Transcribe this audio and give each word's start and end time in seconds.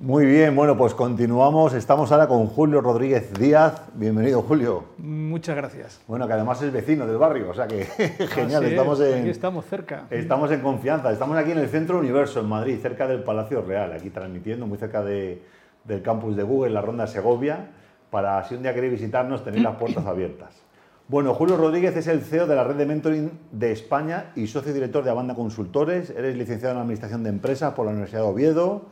Muy 0.00 0.24
bien, 0.24 0.56
bueno, 0.56 0.78
pues 0.78 0.94
continuamos. 0.94 1.74
Estamos 1.74 2.10
ahora 2.10 2.26
con 2.26 2.46
Julio 2.46 2.80
Rodríguez 2.80 3.34
Díaz. 3.34 3.82
Bienvenido, 3.92 4.40
Julio. 4.40 4.84
Muchas 4.96 5.54
gracias. 5.54 6.00
Bueno, 6.08 6.26
que 6.26 6.32
además 6.32 6.62
es 6.62 6.72
vecino 6.72 7.06
del 7.06 7.18
barrio, 7.18 7.50
o 7.50 7.54
sea 7.54 7.66
que 7.66 7.84
genial. 8.30 8.64
estamos 8.64 8.98
en, 9.02 9.20
aquí 9.20 9.28
estamos 9.28 9.66
cerca. 9.66 10.06
Estamos 10.08 10.50
en 10.52 10.62
confianza. 10.62 11.12
Estamos 11.12 11.36
aquí 11.36 11.50
en 11.50 11.58
el 11.58 11.68
Centro 11.68 11.98
Universo, 11.98 12.40
en 12.40 12.48
Madrid, 12.48 12.78
cerca 12.80 13.06
del 13.06 13.22
Palacio 13.22 13.60
Real, 13.60 13.92
aquí 13.92 14.08
transmitiendo, 14.08 14.66
muy 14.66 14.78
cerca 14.78 15.02
de, 15.02 15.42
del 15.84 16.00
campus 16.00 16.34
de 16.34 16.44
Google, 16.44 16.70
la 16.70 16.80
Ronda 16.80 17.06
Segovia, 17.06 17.68
para 18.10 18.42
si 18.44 18.54
un 18.54 18.62
día 18.62 18.72
queréis 18.72 18.94
visitarnos, 18.94 19.44
tenéis 19.44 19.64
las 19.64 19.76
puertas 19.76 20.06
abiertas. 20.06 20.62
Bueno, 21.08 21.34
Julio 21.34 21.58
Rodríguez 21.58 21.94
es 21.94 22.06
el 22.06 22.22
CEO 22.22 22.46
de 22.46 22.56
la 22.56 22.64
red 22.64 22.76
de 22.76 22.86
mentoring 22.86 23.32
de 23.52 23.70
España 23.70 24.32
y 24.34 24.46
socio 24.46 24.72
director 24.72 25.04
de 25.04 25.10
Abanda 25.10 25.34
Consultores. 25.34 26.08
Eres 26.08 26.38
licenciado 26.38 26.74
en 26.74 26.80
Administración 26.80 27.22
de 27.22 27.28
Empresas 27.28 27.74
por 27.74 27.84
la 27.84 27.92
Universidad 27.92 28.22
de 28.22 28.28
Oviedo 28.28 28.86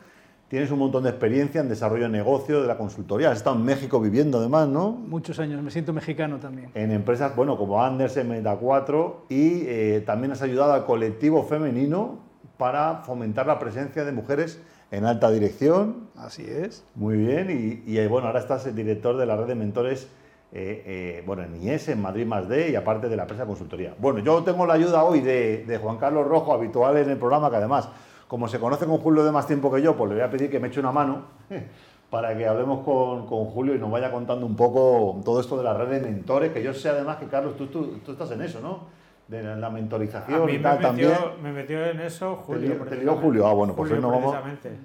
Tienes 0.49 0.71
un 0.71 0.79
montón 0.79 1.03
de 1.03 1.11
experiencia 1.11 1.61
en 1.61 1.69
desarrollo 1.69 2.05
de 2.05 2.09
negocio, 2.09 2.59
de 2.59 2.67
la 2.67 2.75
consultoría. 2.75 3.29
Has 3.29 3.37
estado 3.37 3.55
en 3.55 3.63
México 3.63 4.01
viviendo 4.01 4.39
además, 4.39 4.67
¿no? 4.67 4.89
Muchos 4.89 5.37
años, 5.37 5.61
me 5.61 5.69
siento 5.69 5.93
mexicano 5.93 6.39
también. 6.39 6.71
En 6.73 6.89
empresas, 6.89 7.35
bueno, 7.35 7.55
como 7.55 7.83
Andersen, 7.83 8.27
Meta4 8.31 9.13
y 9.29 9.61
eh, 9.67 10.03
también 10.07 10.31
has 10.31 10.41
ayudado 10.41 10.73
al 10.73 10.85
colectivo 10.85 11.43
femenino 11.43 12.17
para 12.57 13.03
fomentar 13.03 13.45
la 13.45 13.59
presencia 13.59 14.03
de 14.03 14.11
mujeres 14.11 14.59
en 14.89 15.05
alta 15.05 15.29
dirección. 15.29 16.07
Así 16.17 16.47
es. 16.47 16.83
Muy 16.95 17.17
bien. 17.17 17.83
Y, 17.85 18.07
bueno, 18.07 18.25
ahora 18.25 18.39
estás 18.39 18.65
el 18.65 18.73
director 18.73 19.17
de 19.17 19.27
la 19.27 19.37
red 19.37 19.45
de 19.45 19.53
mentores, 19.53 20.07
eh, 20.51 20.83
eh, 20.83 21.23
bueno, 21.27 21.43
en 21.43 21.61
IES, 21.61 21.89
en 21.89 22.01
Madrid 22.01 22.25
más 22.25 22.49
D 22.49 22.71
y 22.71 22.75
aparte 22.75 23.07
de 23.07 23.15
la 23.15 23.21
empresa 23.23 23.45
consultoría. 23.45 23.93
Bueno, 23.99 24.17
yo 24.17 24.43
tengo 24.43 24.65
la 24.65 24.73
ayuda 24.73 25.03
hoy 25.03 25.19
de, 25.19 25.63
de 25.67 25.77
Juan 25.77 25.97
Carlos 25.97 26.27
Rojo, 26.27 26.53
habitual 26.53 26.97
en 26.97 27.11
el 27.11 27.17
programa, 27.17 27.51
que 27.51 27.57
además 27.57 27.87
como 28.29 28.47
se 28.47 28.59
conoce 28.59 28.85
con 28.85 28.99
Julio 28.99 29.25
de 29.25 29.31
más 29.31 29.47
tiempo 29.47 29.73
que 29.73 29.81
yo, 29.81 29.97
pues 29.97 30.07
le 30.09 30.15
voy 30.17 30.23
a 30.23 30.29
pedir 30.29 30.51
que 30.51 30.59
me 30.59 30.67
eche 30.67 30.79
una 30.79 30.91
mano 30.91 31.23
para 32.11 32.37
que 32.37 32.45
hablemos 32.45 32.85
con, 32.85 33.25
Julio 33.25 33.73
y 33.73 33.79
nos 33.79 33.89
vaya 33.89 34.11
contando 34.11 34.45
un 34.45 34.55
poco 34.55 35.19
todo 35.25 35.39
esto 35.41 35.57
de 35.57 35.63
la 35.63 35.73
red 35.73 35.89
de 35.89 36.01
mentores, 36.01 36.53
que 36.53 36.61
yo 36.61 36.71
sé 36.71 36.89
además 36.89 37.17
que, 37.17 37.25
Carlos, 37.25 37.57
tú, 37.57 37.65
tú, 37.65 38.11
estás 38.11 38.29
en 38.29 38.43
eso, 38.43 38.61
¿no? 38.61 38.81
De 39.27 39.41
la 39.43 39.71
mentorización 39.71 40.47
y 40.47 40.59
tal 40.59 40.79
también. 40.79 41.11
Me 41.41 41.51
metió 41.51 41.83
en 41.83 42.01
eso 42.01 42.35
Julio. 42.35 42.75
Te, 42.87 42.97
digo 42.97 43.15
Julio, 43.15 43.47
ah, 43.47 43.53
bueno, 43.53 43.75
pues 43.75 43.91
hoy 43.91 43.99
nos 43.99 44.11
vamos. 44.11 44.35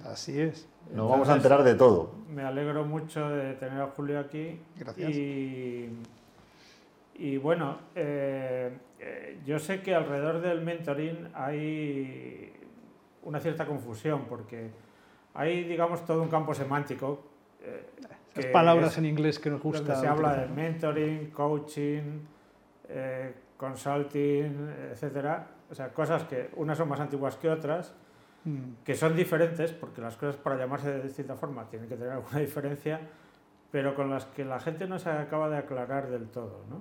Así 0.06 0.40
es. 0.40 0.66
Nos 0.94 1.10
vamos 1.10 1.28
a 1.28 1.36
enterar 1.36 1.62
de 1.64 1.74
todo. 1.74 2.12
Me 2.34 2.44
alegro 2.44 2.86
mucho 2.86 3.28
de 3.28 3.52
tener 3.54 3.78
a 3.78 3.88
Julio 3.88 4.20
aquí. 4.20 4.58
Gracias. 4.78 5.10
Y, 7.16 7.36
bueno, 7.36 7.76
eh, 7.94 8.72
eh, 8.98 9.38
yo 9.44 9.58
sé 9.58 9.82
que 9.82 9.94
alrededor 9.94 10.40
del 10.40 10.62
mentoring 10.62 11.28
hay 11.34 12.53
una 13.24 13.40
cierta 13.40 13.66
confusión, 13.66 14.26
porque 14.28 14.70
hay, 15.34 15.64
digamos, 15.64 16.04
todo 16.04 16.22
un 16.22 16.28
campo 16.28 16.54
semántico. 16.54 17.24
Eh, 17.60 18.50
palabras 18.52 18.98
en 18.98 19.06
inglés 19.06 19.38
que 19.38 19.50
nos 19.50 19.62
gusta. 19.62 19.96
Se 19.96 20.06
habla 20.06 20.34
de 20.34 20.48
mentoring, 20.48 21.30
coaching, 21.30 22.20
eh, 22.88 23.34
consulting, 23.56 24.70
etcétera. 24.90 25.46
O 25.70 25.74
sea, 25.74 25.92
cosas 25.92 26.24
que 26.24 26.50
unas 26.56 26.76
son 26.76 26.88
más 26.88 27.00
antiguas 27.00 27.36
que 27.36 27.48
otras, 27.48 27.94
mm. 28.44 28.84
que 28.84 28.94
son 28.94 29.16
diferentes, 29.16 29.72
porque 29.72 30.00
las 30.00 30.16
cosas 30.16 30.36
para 30.36 30.56
llamarse 30.56 30.92
de 30.92 31.02
distinta 31.02 31.34
forma 31.36 31.68
tienen 31.68 31.88
que 31.88 31.96
tener 31.96 32.12
alguna 32.12 32.38
diferencia, 32.40 33.00
pero 33.70 33.94
con 33.94 34.10
las 34.10 34.26
que 34.26 34.44
la 34.44 34.60
gente 34.60 34.86
no 34.86 34.98
se 34.98 35.10
acaba 35.10 35.48
de 35.48 35.56
aclarar 35.56 36.08
del 36.08 36.28
todo. 36.28 36.64
¿no? 36.68 36.80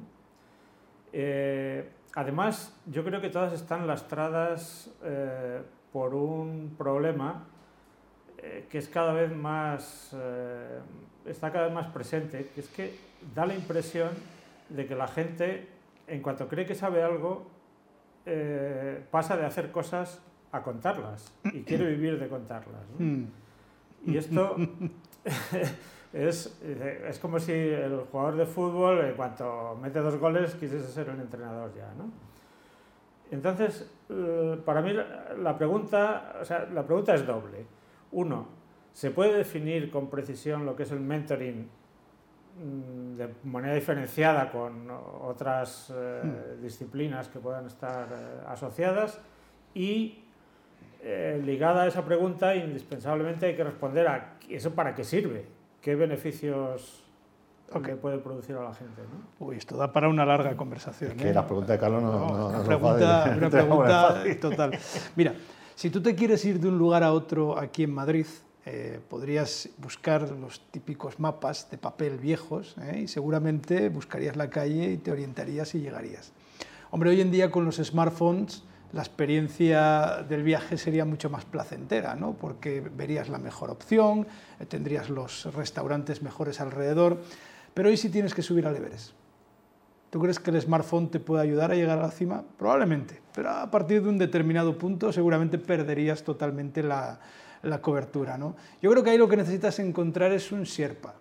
Eh, 1.12 1.90
además, 2.16 2.76
yo 2.88 3.04
creo 3.04 3.22
que 3.22 3.30
todas 3.30 3.54
están 3.54 3.88
lastradas 3.88 4.92
eh, 5.04 5.62
por 5.94 6.16
un 6.16 6.74
problema 6.76 7.46
eh, 8.40 8.66
que 8.70 8.80
es 8.80 8.90
cada 8.90 9.14
vez 9.14 9.34
más, 9.34 10.10
eh, 10.14 10.80
está 11.26 11.50
cada 11.50 11.68
vez 11.68 11.74
más 11.74 11.88
presente, 11.88 12.50
que 12.54 12.60
es 12.60 12.68
que 12.68 12.94
da 13.34 13.46
la 13.46 13.54
impresión 13.54 14.10
de 14.68 14.86
que 14.86 14.96
la 14.96 15.08
gente, 15.08 15.70
en 16.08 16.22
cuanto 16.22 16.50
cree 16.50 16.66
que 16.66 16.76
sabe 16.76 17.04
algo, 17.04 17.46
eh, 18.26 19.02
pasa 19.12 19.38
de 19.38 19.46
hacer 19.46 19.72
cosas 19.72 20.20
a 20.52 20.62
contarlas 20.62 21.32
y 21.46 21.62
quiere 21.62 21.86
vivir 21.86 22.20
de 22.20 22.28
contarlas. 22.28 22.84
Mm. 22.98 23.24
Y 24.08 24.18
esto 24.18 24.58
es, 26.14 26.60
es 26.62 27.20
como 27.20 27.40
si 27.40 27.54
el 27.54 28.02
jugador 28.12 28.36
de 28.36 28.46
fútbol, 28.46 29.06
en 29.06 29.16
cuanto 29.16 29.80
mete 29.82 30.00
dos 30.00 30.18
goles, 30.18 30.56
quisiese 30.56 30.92
ser 30.92 31.10
un 31.10 31.22
entrenador 31.22 31.74
ya. 31.76 31.94
¿no? 31.98 32.12
Entonces, 33.32 33.90
para 34.66 34.82
mí 34.82 34.94
la 35.38 35.58
pregunta, 35.58 36.38
o 36.42 36.46
sea, 36.46 36.68
la 36.72 36.86
pregunta 36.86 37.14
es 37.14 37.26
doble. 37.26 37.66
Uno, 38.12 38.48
¿se 38.92 39.12
puede 39.12 39.38
definir 39.38 39.90
con 39.90 40.10
precisión 40.10 40.66
lo 40.66 40.76
que 40.76 40.84
es 40.84 40.92
el 40.92 41.00
mentoring 41.00 41.68
mm, 42.60 43.18
de 43.18 43.30
manera 43.44 43.74
diferenciada 43.74 44.52
con 44.52 44.90
otras 44.90 45.92
eh, 45.96 46.22
hmm. 46.24 46.62
disciplinas 46.62 47.28
que 47.28 47.40
puedan 47.40 47.66
estar 47.66 48.08
eh, 48.12 48.44
asociadas? 48.48 49.20
Y 49.74 50.20
ligada 51.44 51.84
a 51.84 51.88
esa 51.88 52.06
pregunta, 52.06 52.56
indispensablemente 52.56 53.48
hay 53.48 53.56
que 53.58 53.64
responder 53.66 54.08
a 54.08 54.38
eso 54.48 54.74
para 54.74 54.96
qué 54.96 55.04
sirve, 55.04 55.46
qué 55.82 55.96
beneficios 55.96 57.03
que 57.82 57.96
puede 57.96 58.18
producir 58.20 58.56
a 58.56 58.64
la 58.64 58.74
gente. 58.74 59.02
¿no? 59.02 59.46
Uy, 59.48 59.58
esto 59.58 59.76
da 59.78 59.92
para 59.92 60.08
una 60.08 60.26
larga 60.26 60.56
conversación. 60.56 61.12
Es 61.12 61.18
que 61.18 61.30
¿eh? 61.30 61.34
la 61.34 61.46
pregunta 61.46 61.74
de 61.74 61.80
Carlos 61.80 62.04
no, 62.04 62.12
no, 62.12 62.48
una 62.50 62.64
pregunta, 62.64 63.34
una 63.38 63.50
pregunta 63.50 64.24
total. 64.40 64.80
Mira, 65.16 65.34
si 65.76 65.90
tú 65.90 66.02
te 66.02 66.14
quieres 66.16 66.44
ir 66.46 66.60
de 66.60 66.68
un 66.68 66.78
lugar 66.78 67.04
a 67.04 67.12
otro 67.12 67.58
aquí 67.58 67.84
en 67.84 67.94
Madrid, 67.94 68.28
eh, 68.66 69.00
podrías 69.10 69.70
buscar 69.78 70.30
los 70.30 70.62
típicos 70.72 71.20
mapas 71.20 71.70
de 71.70 71.78
papel 71.78 72.18
viejos 72.18 72.76
¿eh? 72.82 73.02
y 73.04 73.08
seguramente 73.08 73.90
buscarías 73.90 74.38
la 74.38 74.50
calle 74.50 74.92
y 74.92 74.98
te 74.98 75.12
orientarías 75.12 75.76
y 75.76 75.82
llegarías. 75.82 76.32
Hombre, 76.92 77.10
hoy 77.10 77.22
en 77.22 77.32
día 77.32 77.52
con 77.52 77.66
los 77.66 77.78
smartphones 77.78 78.64
la 78.94 79.02
experiencia 79.02 80.24
del 80.30 80.44
viaje 80.44 80.78
sería 80.78 81.04
mucho 81.04 81.30
más 81.30 81.46
placentera, 81.46 82.16
¿no? 82.16 82.34
porque 82.34 82.80
verías 82.80 83.28
la 83.28 83.40
mejor 83.40 83.72
opción, 83.72 84.28
tendrías 84.70 85.10
los 85.10 85.52
restaurantes 85.56 86.22
mejores 86.22 86.62
alrededor. 86.62 87.18
Pero 87.74 87.90
hoy 87.90 87.98
sí 87.98 88.10
tienes 88.10 88.34
que 88.34 88.42
subir 88.42 88.68
al 88.68 88.76
Everest. 88.76 89.14
¿Tú 90.14 90.20
crees 90.20 90.40
que 90.40 90.52
el 90.52 90.62
smartphone 90.62 91.10
te 91.10 91.20
puede 91.20 91.42
ayudar 91.42 91.72
a 91.72 91.76
llegar 91.76 91.98
a 91.98 92.04
la 92.04 92.12
cima? 92.12 92.44
Probablemente, 92.58 93.20
pero 93.34 93.50
a 93.50 93.72
partir 93.72 94.04
de 94.04 94.10
un 94.10 94.20
determinado 94.20 94.78
punto 94.78 95.12
seguramente 95.12 95.58
perderías 95.58 96.24
totalmente 96.24 96.84
la, 96.84 97.20
cobertura. 97.82 98.38
¿no? 98.38 98.56
Yo 98.80 98.92
creo 98.92 99.04
que 99.04 99.10
ahí 99.10 99.18
lo 99.18 99.28
que 99.28 99.38
necesitas 99.38 99.80
encontrar 99.80 100.32
es 100.32 100.52
un 100.52 100.66
Sherpa, 100.66 101.16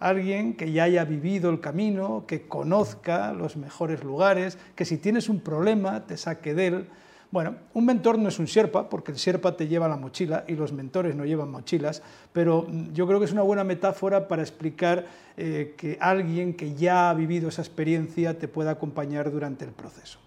alguien 0.00 0.56
que 0.56 0.72
ya 0.72 0.82
haya 0.82 1.04
vivido 1.04 1.48
el 1.48 1.60
camino, 1.60 2.24
que 2.26 2.48
conozca 2.48 3.32
los 3.32 3.56
mejores 3.56 4.02
lugares, 4.02 4.58
que 4.74 4.84
si 4.84 4.98
tienes 4.98 5.28
un 5.28 5.38
problema 5.38 6.04
te 6.04 6.16
saque 6.16 6.54
de 6.54 6.66
él, 6.66 6.88
bueno, 7.34 7.56
un 7.72 7.84
mentor 7.84 8.16
no 8.16 8.28
es 8.28 8.38
un 8.38 8.44
Sherpa, 8.44 8.88
porque 8.88 9.10
el 9.10 9.18
Sherpa 9.18 9.56
te 9.56 9.66
lleva 9.66 9.88
la 9.88 9.96
mochila 9.96 10.44
y 10.46 10.54
los 10.54 10.72
mentores 10.72 11.16
no 11.16 11.24
llevan 11.24 11.50
mochilas, 11.50 12.00
pero 12.32 12.64
mm, 12.68 12.92
yo 12.92 13.08
creo 13.08 13.18
que 13.18 13.24
es 13.24 13.32
una 13.32 13.42
buena 13.42 13.64
metáfora 13.64 14.28
para 14.28 14.40
explicar 14.40 15.04
eh, 15.36 15.74
que 15.76 15.98
alguien 16.00 16.54
que 16.54 16.74
ya 16.74 17.10
ha 17.10 17.14
vivido 17.14 17.48
esa 17.48 17.60
experiencia 17.60 18.38
te 18.38 18.46
pueda 18.46 18.70
acompañar 18.70 19.32
durante 19.32 19.64
el 19.64 19.72
proceso. 19.72 20.20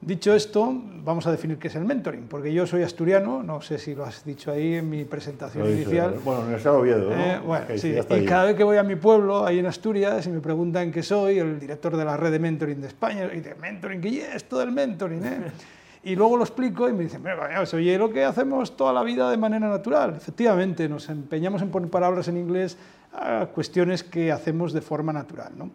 Dicho 0.00 0.34
esto, 0.34 0.74
vamos 1.04 1.24
a 1.28 1.30
definir 1.30 1.56
qué 1.56 1.68
es 1.68 1.76
el 1.76 1.84
mentoring, 1.84 2.26
porque 2.26 2.52
yo 2.52 2.66
soy 2.66 2.82
asturiano, 2.82 3.44
no 3.44 3.60
sé 3.60 3.78
si 3.78 3.94
lo 3.94 4.04
has 4.04 4.24
dicho 4.24 4.50
ahí 4.50 4.74
en 4.74 4.90
mi 4.90 5.04
presentación 5.04 5.70
inicial. 5.70 6.16
Bueno, 6.24 6.40
Universidad 6.40 6.72
de 6.72 6.78
Oviedo, 6.78 7.10
¿no? 7.10 7.24
Eh, 7.24 7.40
bueno, 7.46 7.64
sí, 7.76 7.94
y 8.10 8.24
cada 8.24 8.46
vez 8.46 8.56
que 8.56 8.64
voy 8.64 8.76
a 8.76 8.82
mi 8.82 8.96
pueblo, 8.96 9.46
ahí 9.46 9.60
en 9.60 9.66
Asturias, 9.66 10.26
y 10.26 10.30
me 10.30 10.40
preguntan 10.40 10.90
qué 10.90 11.04
soy, 11.04 11.38
el 11.38 11.60
director 11.60 11.96
de 11.96 12.04
la 12.04 12.16
red 12.16 12.32
de 12.32 12.40
mentoring 12.40 12.80
de 12.80 12.88
España, 12.88 13.30
y 13.32 13.38
de 13.38 13.54
mentoring, 13.54 14.00
¿qué 14.00 14.08
es 14.08 14.34
esto 14.34 14.58
del 14.58 14.72
mentoring? 14.72 15.24
Eh? 15.24 15.40
Y 16.06 16.16
luego 16.16 16.36
lo 16.36 16.44
explico 16.44 16.86
y 16.86 16.92
me 16.92 17.04
dicen, 17.04 17.24
oye, 17.72 17.98
lo 17.98 18.10
que 18.10 18.24
hacemos 18.24 18.76
toda 18.76 18.92
la 18.92 19.02
vida 19.02 19.30
de 19.30 19.38
manera 19.38 19.70
natural. 19.70 20.14
Efectivamente, 20.14 20.86
nos 20.86 21.08
empeñamos 21.08 21.62
en 21.62 21.70
poner 21.70 21.88
palabras 21.88 22.28
en 22.28 22.36
inglés 22.36 22.76
a 23.14 23.46
cuestiones 23.46 24.04
que 24.04 24.30
hacemos 24.30 24.74
de 24.74 24.82
forma 24.82 25.14
natural. 25.14 25.52
¿no? 25.56 25.70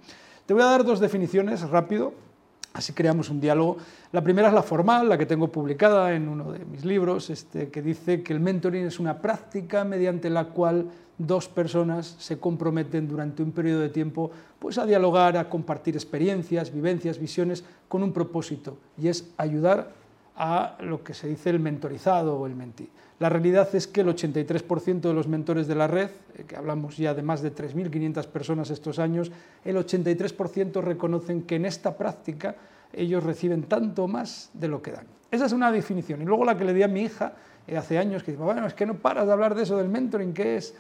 Te 0.46 0.54
voy 0.54 0.62
a 0.62 0.68
dar 0.68 0.86
dos 0.86 1.00
definiciones 1.00 1.68
rápido, 1.68 2.14
así 2.74 2.94
creamos 2.94 3.32
un 3.32 3.42
diálogo. 3.42 3.78
La 4.12 4.24
primera 4.24 4.50
es 4.50 4.54
la 4.54 4.62
formal, 4.62 5.10
la 5.10 5.18
que 5.18 5.26
tengo 5.26 5.48
publicada 5.52 6.14
en 6.14 6.30
uno 6.30 6.52
de 6.52 6.64
mis 6.64 6.86
libros, 6.86 7.32
este, 7.32 7.70
que 7.70 7.82
dice 7.82 8.22
que 8.22 8.32
el 8.32 8.40
mentoring 8.40 8.86
es 8.86 9.00
una 9.00 9.20
práctica 9.24 9.84
mediante 9.84 10.30
la 10.30 10.46
cual 10.50 10.92
dos 11.18 11.50
personas 11.50 12.16
se 12.20 12.40
comprometen 12.40 13.08
durante 13.08 13.42
un 13.42 13.52
periodo 13.52 13.82
de 13.82 13.90
tiempo 13.90 14.30
pues, 14.60 14.78
a 14.78 14.86
dialogar, 14.86 15.38
a 15.38 15.50
compartir 15.50 15.96
experiencias, 15.96 16.72
vivencias, 16.72 17.18
visiones, 17.18 17.64
con 17.88 18.04
un 18.04 18.14
propósito, 18.14 18.78
y 18.96 19.08
es 19.08 19.34
ayudar 19.36 19.99
a 20.40 20.78
lo 20.80 21.04
que 21.04 21.14
se 21.14 21.28
dice 21.28 21.50
el 21.50 21.60
mentorizado 21.60 22.40
o 22.40 22.48
el 22.48 22.56
mentí. 22.56 22.90
La 23.20 23.28
realidad 23.28 23.68
es 23.76 23.88
que 23.88 24.02
el 24.02 24.08
83% 24.08 25.02
de 25.02 25.14
los 25.14 25.28
mentores 25.28 25.68
de 25.68 25.76
la 25.76 25.88
red, 25.88 26.10
eh, 26.36 26.46
que 26.48 26.56
hablamos 26.56 26.96
ya 26.96 27.14
de 27.14 27.22
más 27.22 27.42
de 27.42 27.54
3.500 27.54 28.26
personas 28.28 28.70
estos 28.70 29.00
años, 29.00 29.32
el 29.66 29.76
83% 29.76 30.82
reconocen 30.82 31.44
que 31.44 31.58
en 31.58 31.66
esta 31.66 31.98
práctica 31.98 32.56
ellos 32.94 33.22
reciben 33.24 33.64
tanto 33.64 34.08
más 34.08 34.50
de 34.54 34.70
lo 34.70 34.82
que 34.82 34.94
dan. 34.94 35.06
Esa 35.30 35.46
es 35.46 35.52
una 35.52 35.74
definición. 35.74 36.22
Y 36.22 36.26
luego 36.26 36.46
la 36.46 36.58
que 36.58 36.64
le 36.64 36.74
di 36.74 36.84
a 36.84 36.88
mi 36.88 37.02
hija, 37.02 37.34
eh, 37.68 37.76
hace 37.76 37.98
años 37.98 38.24
que 38.24 38.32
dice, 38.32 38.44
bueno, 38.44 38.66
es 38.66 38.74
que 38.74 38.86
no 38.86 38.96
paras 38.96 39.28
de 39.28 39.34
hablar 39.34 39.54
de 39.56 39.64
eso 39.64 39.76
del 39.76 39.90
mentoring, 39.90 40.34
¿qué 40.34 40.56
es? 40.56 40.74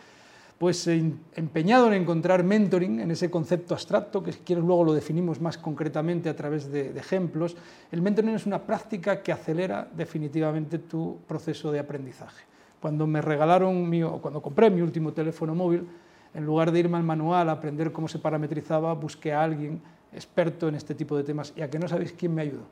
Pues 0.59 0.85
empeñado 0.88 1.88
en 1.88 1.94
encontrar 1.94 2.44
mentoring, 2.44 3.00
en 3.00 3.11
ese 3.11 3.31
concepto 3.31 3.73
abstracto, 3.73 4.21
que 4.21 4.33
si 4.33 4.56
luego 4.56 4.83
lo 4.83 4.94
definimos 4.94 5.39
más 5.39 5.57
concretamente 5.57 6.27
a 6.27 6.35
través 6.35 6.69
de, 6.69 6.91
de 6.91 7.00
ejemplos, 7.00 7.56
el 7.94 8.01
mentoring 8.01 8.35
es 8.35 8.45
una 8.45 8.61
práctica 8.61 9.23
que 9.23 9.31
acelera 9.31 9.88
definitivamente 9.95 10.77
tu 10.79 11.19
proceso 11.25 11.71
de 11.71 11.79
aprendizaje. 11.79 12.44
Cuando 12.81 13.07
me 13.07 13.21
regalaron, 13.21 13.89
mi, 13.89 14.03
o 14.03 14.21
cuando 14.21 14.41
compré 14.41 14.69
mi 14.69 14.81
último 14.81 15.13
teléfono 15.13 15.56
móvil, 15.56 15.88
en 16.33 16.45
lugar 16.45 16.73
de 16.73 16.79
irme 16.79 16.97
al 16.97 17.03
manual 17.03 17.47
a 17.47 17.53
aprender 17.53 17.94
cómo 17.94 18.09
se 18.09 18.19
parametrizaba, 18.19 18.94
busqué 18.95 19.31
a 19.31 19.44
alguien 19.44 19.81
experto 20.11 20.67
en 20.67 20.75
este 20.75 20.94
tipo 20.94 21.15
de 21.15 21.23
temas. 21.23 21.53
¿Y 21.56 21.61
a 21.61 21.69
que 21.69 21.79
no 21.79 21.88
sabéis 21.88 22.11
quién 22.11 22.35
me 22.35 22.41
ayudó? 22.41 22.63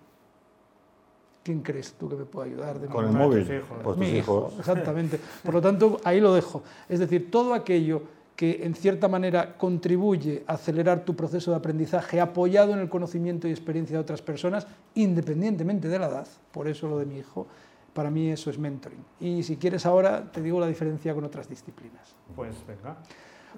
¿Quién 1.47 1.61
crees 1.61 1.93
tú 1.93 2.09
que 2.09 2.17
me 2.17 2.25
puede 2.25 2.49
ayudar? 2.49 2.77
De 2.77 2.87
Con 2.87 3.05
el 3.05 3.13
móvil, 3.13 3.47
pues 3.81 3.95
tus 3.95 4.05
hijos. 4.05 4.53
Exactamente. 4.59 5.17
Por 5.45 5.53
lo 5.53 5.61
tanto, 5.61 5.97
ahí 6.03 6.19
lo 6.19 6.33
dejo. 6.33 6.61
Es 6.89 6.99
decir, 6.99 7.31
todo 7.31 7.53
aquello 7.53 8.01
que 8.35 8.65
en 8.65 8.75
cierta 8.75 9.07
manera 9.07 9.57
contribuye 9.57 10.43
a 10.45 10.55
acelerar 10.55 11.05
tu 11.05 11.15
proceso 11.15 11.51
de 11.51 11.55
aprendizaje 11.55 12.19
apoyado 12.19 12.73
en 12.73 12.79
el 12.79 12.89
conocimiento 12.89 13.47
y 13.47 13.51
experiencia 13.51 13.95
de 13.95 14.01
otras 14.01 14.21
personas, 14.21 14.67
independientemente 14.95 15.87
de 15.87 15.97
la 15.99 16.07
edad, 16.07 16.27
por 16.51 16.67
eso 16.67 16.89
lo 16.89 16.99
de 16.99 17.05
mi 17.05 17.17
hijo, 17.17 17.47
para 17.93 18.11
mí 18.11 18.29
eso 18.29 18.49
es 18.49 18.59
mentoring. 18.59 19.05
Y 19.21 19.41
si 19.43 19.55
quieres 19.55 19.85
ahora, 19.85 20.29
te 20.29 20.41
digo 20.41 20.59
la 20.59 20.67
diferencia 20.67 21.13
con 21.13 21.23
otras 21.23 21.47
disciplinas. 21.47 22.13
Pues 22.35 22.55
venga. 22.67 22.97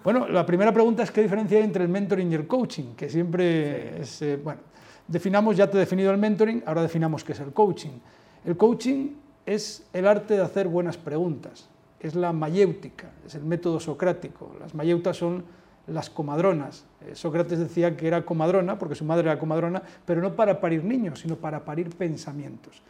Bueno, 0.03 0.27
la 0.27 0.45
primera 0.45 0.71
pregunta 0.71 1.01
es 1.01 1.09
qué 1.09 1.23
diferencia 1.23 1.57
hay 1.57 1.63
entre 1.63 1.85
el 1.85 1.89
mentoring 1.89 2.31
y 2.31 2.35
el 2.35 2.45
coaching, 2.45 2.93
que 2.95 3.09
siempre 3.09 3.99
es, 3.99 4.21
eh, 4.21 4.37
bueno, 4.37 4.61
definamos, 5.09 5.57
ya 5.57 5.69
te 5.69 5.77
he 5.77 5.79
definido 5.79 6.11
el 6.11 6.17
mentoring, 6.17 6.63
ahora 6.65 6.83
definamos 6.83 7.23
qué 7.23 7.33
es 7.33 7.39
el 7.39 7.51
coaching. 7.51 7.99
El 8.45 8.55
coaching 8.55 9.15
es 9.45 9.85
el 9.91 10.07
arte 10.07 10.35
de 10.35 10.41
hacer 10.41 10.67
buenas 10.67 10.97
preguntas, 10.97 11.67
es 11.99 12.15
la 12.15 12.31
mayéutica, 12.31 13.11
es 13.25 13.35
el 13.35 13.43
método 13.43 13.79
socrático. 13.79 14.55
Las 14.59 14.73
mayeutas 14.73 15.17
son 15.17 15.43
las 15.87 16.09
comadronas. 16.09 16.85
Eh, 17.01 17.15
Sócrates 17.15 17.59
decía 17.59 17.97
que 17.97 18.07
era 18.07 18.23
comadrona, 18.23 18.77
porque 18.77 18.95
su 18.95 19.03
madre 19.03 19.29
era 19.29 19.39
comadrona, 19.39 19.81
pero 20.05 20.21
no 20.21 20.35
para 20.35 20.61
parir 20.61 20.83
niños, 20.83 21.19
sino 21.19 21.35
para 21.35 21.65
parir 21.65 21.89
pensamientos. 21.89 22.81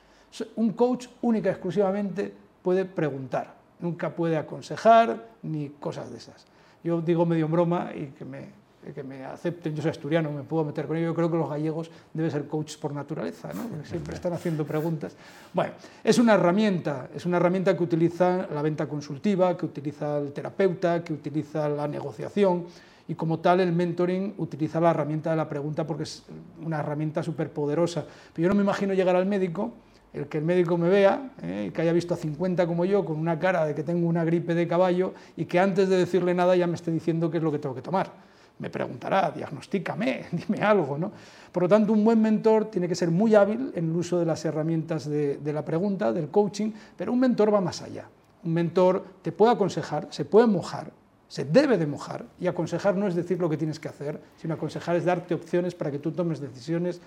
Un 0.56 0.74
coach 0.74 1.07
única 1.22 1.50
y 1.50 1.51
exclusivamente 1.54 2.33
puede 2.62 2.86
preguntar, 2.86 3.56
nunca 3.80 4.15
puede 4.15 4.38
aconsejar 4.38 5.30
ni 5.42 5.69
cosas 5.69 6.12
de 6.12 6.18
esas. 6.18 6.45
Yo 6.83 7.01
digo 7.01 7.25
medio 7.25 7.45
en 7.45 7.51
broma 7.51 7.92
y 7.95 8.07
que 8.07 8.25
me, 8.25 8.58
que 8.93 9.03
me 9.03 9.25
acepten, 9.25 9.75
yo 9.75 9.81
soy 9.81 9.91
asturiano, 9.91 10.31
me 10.31 10.43
puedo 10.43 10.63
meter 10.63 10.87
con 10.87 10.97
ello, 10.97 11.07
yo 11.07 11.15
creo 11.15 11.29
que 11.29 11.37
los 11.37 11.49
gallegos 11.49 11.91
deben 12.13 12.31
ser 12.31 12.47
coaches 12.47 12.77
por 12.77 12.93
naturaleza, 12.93 13.51
¿no? 13.53 13.63
siempre 13.83 14.15
están 14.15 14.33
haciendo 14.33 14.65
preguntas. 14.65 15.15
Bueno, 15.53 15.73
es 16.03 16.17
una 16.17 16.35
herramienta, 16.35 17.09
es 17.13 17.25
una 17.25 17.37
herramienta 17.37 17.75
que 17.75 17.83
utiliza 17.83 18.47
la 18.53 18.61
venta 18.61 18.87
consultiva, 18.87 19.55
que 19.57 19.65
utiliza 19.65 20.17
el 20.17 20.31
terapeuta, 20.31 21.03
que 21.03 21.13
utiliza 21.13 21.69
la 21.69 21.87
negociación, 21.87 22.65
y 23.07 23.15
como 23.15 23.39
tal 23.39 23.59
el 23.59 23.71
mentoring 23.73 24.35
utiliza 24.37 24.79
la 24.79 24.91
herramienta 24.91 25.31
de 25.31 25.35
la 25.35 25.49
pregunta 25.49 25.85
porque 25.85 26.03
es 26.03 26.23
una 26.63 26.79
herramienta 26.79 27.23
súper 27.23 27.51
poderosa. 27.51 28.05
Pero 28.33 28.43
yo 28.43 28.49
no 28.49 28.55
me 28.55 28.61
imagino 28.61 28.93
llegar 28.93 29.15
al 29.15 29.25
médico 29.25 29.73
el 30.13 30.27
que 30.27 30.39
el 30.39 30.43
médico 30.43 30.77
me 30.77 30.89
vea, 30.89 31.31
eh, 31.41 31.71
que 31.73 31.81
haya 31.81 31.91
visto 31.91 32.13
a 32.13 32.17
50 32.17 32.65
como 32.65 32.85
yo, 32.85 33.05
con 33.05 33.17
una 33.17 33.37
cara 33.39 33.65
de 33.65 33.75
que 33.75 33.83
tengo 33.83 34.07
una 34.07 34.23
gripe 34.23 34.55
de 34.55 34.67
caballo 34.67 35.13
y 35.37 35.45
que 35.45 35.59
antes 35.59 35.89
de 35.89 35.97
decirle 35.97 36.33
nada 36.33 36.55
ya 36.55 36.67
me 36.67 36.75
esté 36.75 36.91
diciendo 36.91 37.29
qué 37.29 37.37
es 37.37 37.43
lo 37.43 37.51
que 37.51 37.59
tengo 37.59 37.75
que 37.75 37.81
tomar. 37.81 38.28
Me 38.59 38.69
preguntará, 38.69 39.31
diagnostícame, 39.31 40.25
dime 40.31 40.61
algo. 40.61 40.97
¿no? 40.97 41.11
Por 41.51 41.63
lo 41.63 41.69
tanto, 41.69 41.94
un 41.94 42.03
buen 42.03 42.21
mentor 42.21 42.65
tiene 42.65 42.88
que 42.88 42.95
ser 42.95 43.09
muy 43.09 43.35
hábil 43.35 43.71
en 43.75 43.89
el 43.89 43.95
uso 43.95 44.19
de 44.19 44.25
las 44.25 44.44
herramientas 44.45 45.09
de, 45.09 45.38
de 45.38 45.53
la 45.53 45.65
pregunta, 45.65 46.13
del 46.13 46.29
coaching, 46.29 46.71
pero 46.95 47.11
un 47.11 47.19
mentor 47.19 47.53
va 47.53 47.61
más 47.61 47.81
allá. 47.81 48.07
Un 48.44 48.53
mentor 48.53 49.03
te 49.21 49.31
puede 49.31 49.53
aconsejar, 49.53 50.07
se 50.11 50.25
puede 50.25 50.47
mojar, 50.47 50.91
se 51.27 51.45
debe 51.45 51.77
de 51.77 51.85
mojar, 51.85 52.25
y 52.39 52.47
aconsejar 52.47 52.95
no 52.95 53.07
es 53.07 53.15
decir 53.15 53.39
lo 53.39 53.50
que 53.50 53.57
tienes 53.57 53.79
que 53.79 53.88
hacer, 53.88 54.19
sino 54.38 54.53
aconsejar 54.53 54.95
es 54.95 55.05
darte 55.05 55.33
opciones 55.33 55.75
para 55.75 55.91
que 55.91 56.00
tú 56.00 56.12
tomes 56.12 56.39
decisiones. 56.39 57.01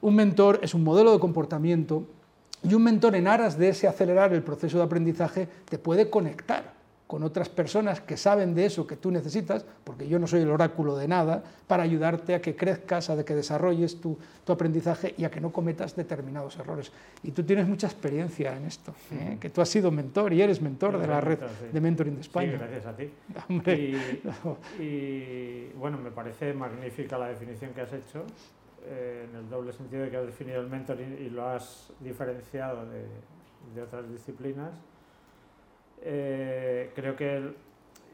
Un 0.00 0.14
mentor 0.14 0.60
es 0.62 0.74
un 0.74 0.84
modelo 0.84 1.12
de 1.12 1.18
comportamiento 1.18 2.06
y 2.62 2.74
un 2.74 2.84
mentor 2.84 3.16
en 3.16 3.26
aras 3.26 3.58
de 3.58 3.70
ese 3.70 3.88
acelerar 3.88 4.32
el 4.32 4.42
proceso 4.42 4.78
de 4.78 4.84
aprendizaje 4.84 5.48
te 5.68 5.78
puede 5.78 6.10
conectar 6.10 6.75
con 7.06 7.22
otras 7.22 7.48
personas 7.48 8.00
que 8.00 8.16
saben 8.16 8.54
de 8.54 8.66
eso 8.66 8.86
que 8.86 8.96
tú 8.96 9.10
necesitas, 9.10 9.64
porque 9.84 10.08
yo 10.08 10.18
no 10.18 10.26
soy 10.26 10.42
el 10.42 10.50
oráculo 10.50 10.96
de 10.96 11.06
nada, 11.06 11.42
para 11.66 11.84
ayudarte 11.84 12.34
a 12.34 12.40
que 12.40 12.56
crezcas, 12.56 13.10
a 13.10 13.24
que 13.24 13.34
desarrolles 13.34 14.00
tu, 14.00 14.18
aprendizaje 14.48 15.14
y 15.16 15.24
a 15.24 15.30
que 15.30 15.40
no 15.40 15.52
cometas 15.52 15.94
determinados 15.96 16.56
errores. 16.56 16.92
Y 17.22 17.32
tú 17.32 17.42
tienes 17.42 17.66
mucha 17.68 17.86
experiencia 17.86 18.56
en 18.56 18.64
esto, 18.64 18.94
¿eh? 19.12 19.38
que 19.40 19.50
tú 19.50 19.60
has 19.60 19.68
sido 19.68 19.90
mentor 19.90 20.32
y 20.32 20.42
eres 20.42 20.60
mentor 20.60 20.98
de 20.98 21.06
la 21.06 21.20
red 21.20 21.38
de 21.72 21.80
Mentoring 21.80 22.14
de 22.14 22.20
España. 22.20 22.52
Sí, 22.52 22.58
gracias 22.58 22.86
a 22.86 22.96
ti. 22.96 23.10
y, 24.82 25.72
bueno, 25.78 25.98
me 25.98 26.10
parece 26.10 26.52
magnífica 26.54 27.18
la 27.18 27.28
definición 27.28 27.72
que 27.72 27.80
has 27.82 27.92
hecho 27.92 28.24
eh, 28.88 29.26
en 29.28 29.36
el 29.36 29.50
doble 29.50 29.72
sentido 29.72 30.04
de 30.04 30.10
que 30.10 30.16
has 30.16 30.26
definido 30.26 30.60
el 30.60 30.68
mentoring 30.68 31.18
y 31.20 31.30
lo 31.30 31.48
has 31.48 31.92
diferenciado 32.00 32.86
de, 32.86 33.82
otras 33.82 34.08
disciplinas. 34.08 34.70
Eh, 36.02 36.92
creo 36.94 37.16
que 37.16 37.54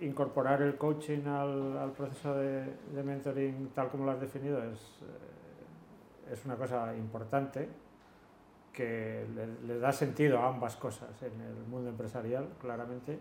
incorporar 0.00 0.62
el 0.62 0.76
coaching 0.76 1.26
al, 1.26 1.92
proceso 1.96 2.34
de, 2.34 3.02
mentoring 3.04 3.70
tal 3.74 3.88
como 3.88 4.04
lo 4.04 4.12
has 4.12 4.20
definido 4.20 4.62
es, 4.62 4.80
eh, 5.02 6.32
es 6.32 6.44
una 6.44 6.56
cosa 6.56 6.94
importante 6.96 7.68
que 8.72 9.26
le, 9.66 9.78
da 9.78 9.92
sentido 9.92 10.38
a 10.38 10.48
ambas 10.48 10.76
cosas 10.76 11.10
en 11.22 11.40
el 11.40 11.66
mundo 11.68 11.90
empresarial, 11.90 12.48
claramente. 12.60 13.18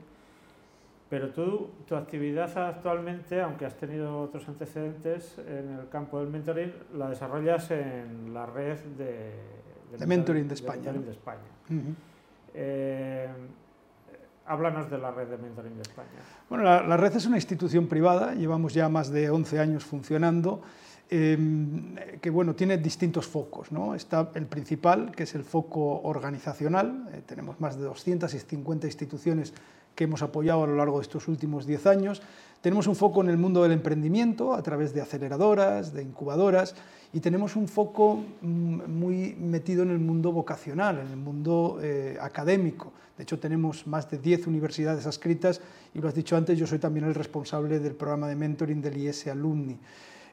Pero 1.10 1.32
tú, 1.32 1.72
tu 1.86 1.96
actividad 1.96 2.58
actualmente, 2.58 3.42
aunque 3.42 3.66
has 3.66 3.76
tenido 3.76 4.22
otros 4.22 4.48
antecedentes 4.48 5.38
en 5.40 5.78
el 5.80 5.90
campo 5.90 6.20
del 6.20 6.30
mentoring, 6.30 6.74
la 6.94 7.10
desarrollas 7.10 7.70
en 7.72 8.34
la 8.34 8.46
red 8.46 8.80
de, 8.98 9.34
de, 9.98 10.08
mentoring 10.08 10.48
de 10.48 10.54
España. 10.54 10.94
De 10.94 11.12
España. 11.12 11.42
Eh, 12.54 13.28
háblanos 14.52 14.90
de 14.90 14.98
la 14.98 15.12
red 15.12 15.28
de 15.28 15.38
mentoring 15.38 15.76
de 15.76 15.82
España. 15.82 16.10
Bueno, 16.50 16.66
la, 16.66 16.98
red 16.98 17.16
es 17.16 17.26
una 17.26 17.38
institución 17.38 17.88
privada, 17.88 18.34
llevamos 18.34 18.74
ya 18.74 18.90
más 18.90 19.10
de 19.10 19.30
11 19.30 19.60
años 19.60 19.86
funcionando. 19.86 20.62
Em, 21.10 21.96
que 22.22 22.30
bueno, 22.30 22.56
tiene 22.56 22.78
distintos 22.78 23.28
focos. 23.28 23.72
¿no? 23.72 23.96
Está 23.96 24.32
el 24.36 24.46
principal, 24.46 25.12
que 25.12 25.24
es 25.24 25.36
el 25.36 25.44
foco 25.44 26.02
organizacional. 26.04 27.10
Eh, 27.14 27.22
tenemos 27.26 27.60
más 27.60 27.78
de 27.78 27.84
250 27.84 28.88
instituciones 28.88 29.54
que 29.96 30.06
hemos 30.06 30.22
apoyado 30.22 30.64
a 30.64 30.68
lo 30.68 30.76
largo 30.76 31.00
de 31.00 31.04
estos 31.04 31.28
últimos 31.28 31.66
10 31.66 31.86
años. 31.88 32.22
Tenemos 32.62 32.86
un 32.86 32.96
foco 32.96 33.22
en 33.22 33.30
el 33.30 33.38
mundo 33.38 33.64
del 33.64 33.72
emprendimiento 33.72 34.54
a 34.54 34.62
través 34.62 34.94
de 34.94 35.02
aceleradoras, 35.02 35.94
de 35.94 36.04
incubadoras, 36.04 36.76
y 37.12 37.20
tenemos 37.20 37.56
un 37.56 37.68
foco 37.68 38.24
mm, 38.42 38.82
muy 38.88 39.36
metido 39.36 39.82
en 39.82 39.90
el 39.90 40.00
mundo 40.00 40.32
vocacional, 40.32 41.00
en 41.00 41.08
el 41.08 41.18
mundo 41.18 41.80
eh, 41.82 42.18
académico. 42.22 42.94
De 43.18 43.24
hecho, 43.24 43.40
tenemos 43.40 43.86
más 43.88 44.10
de 44.10 44.20
10 44.20 44.48
universidades 44.48 45.06
adscritas 45.08 45.60
y 45.94 46.00
lo 46.00 46.08
has 46.08 46.14
dicho 46.14 46.38
antes, 46.38 46.58
yo 46.58 46.68
soy 46.68 46.80
también 46.80 47.06
el 47.06 47.16
responsable 47.16 47.80
del 47.80 47.96
programa 47.96 48.28
de 48.28 48.36
mentoring 48.36 48.82
del 48.82 48.98
IS 48.98 49.28
Alumni. 49.28 49.78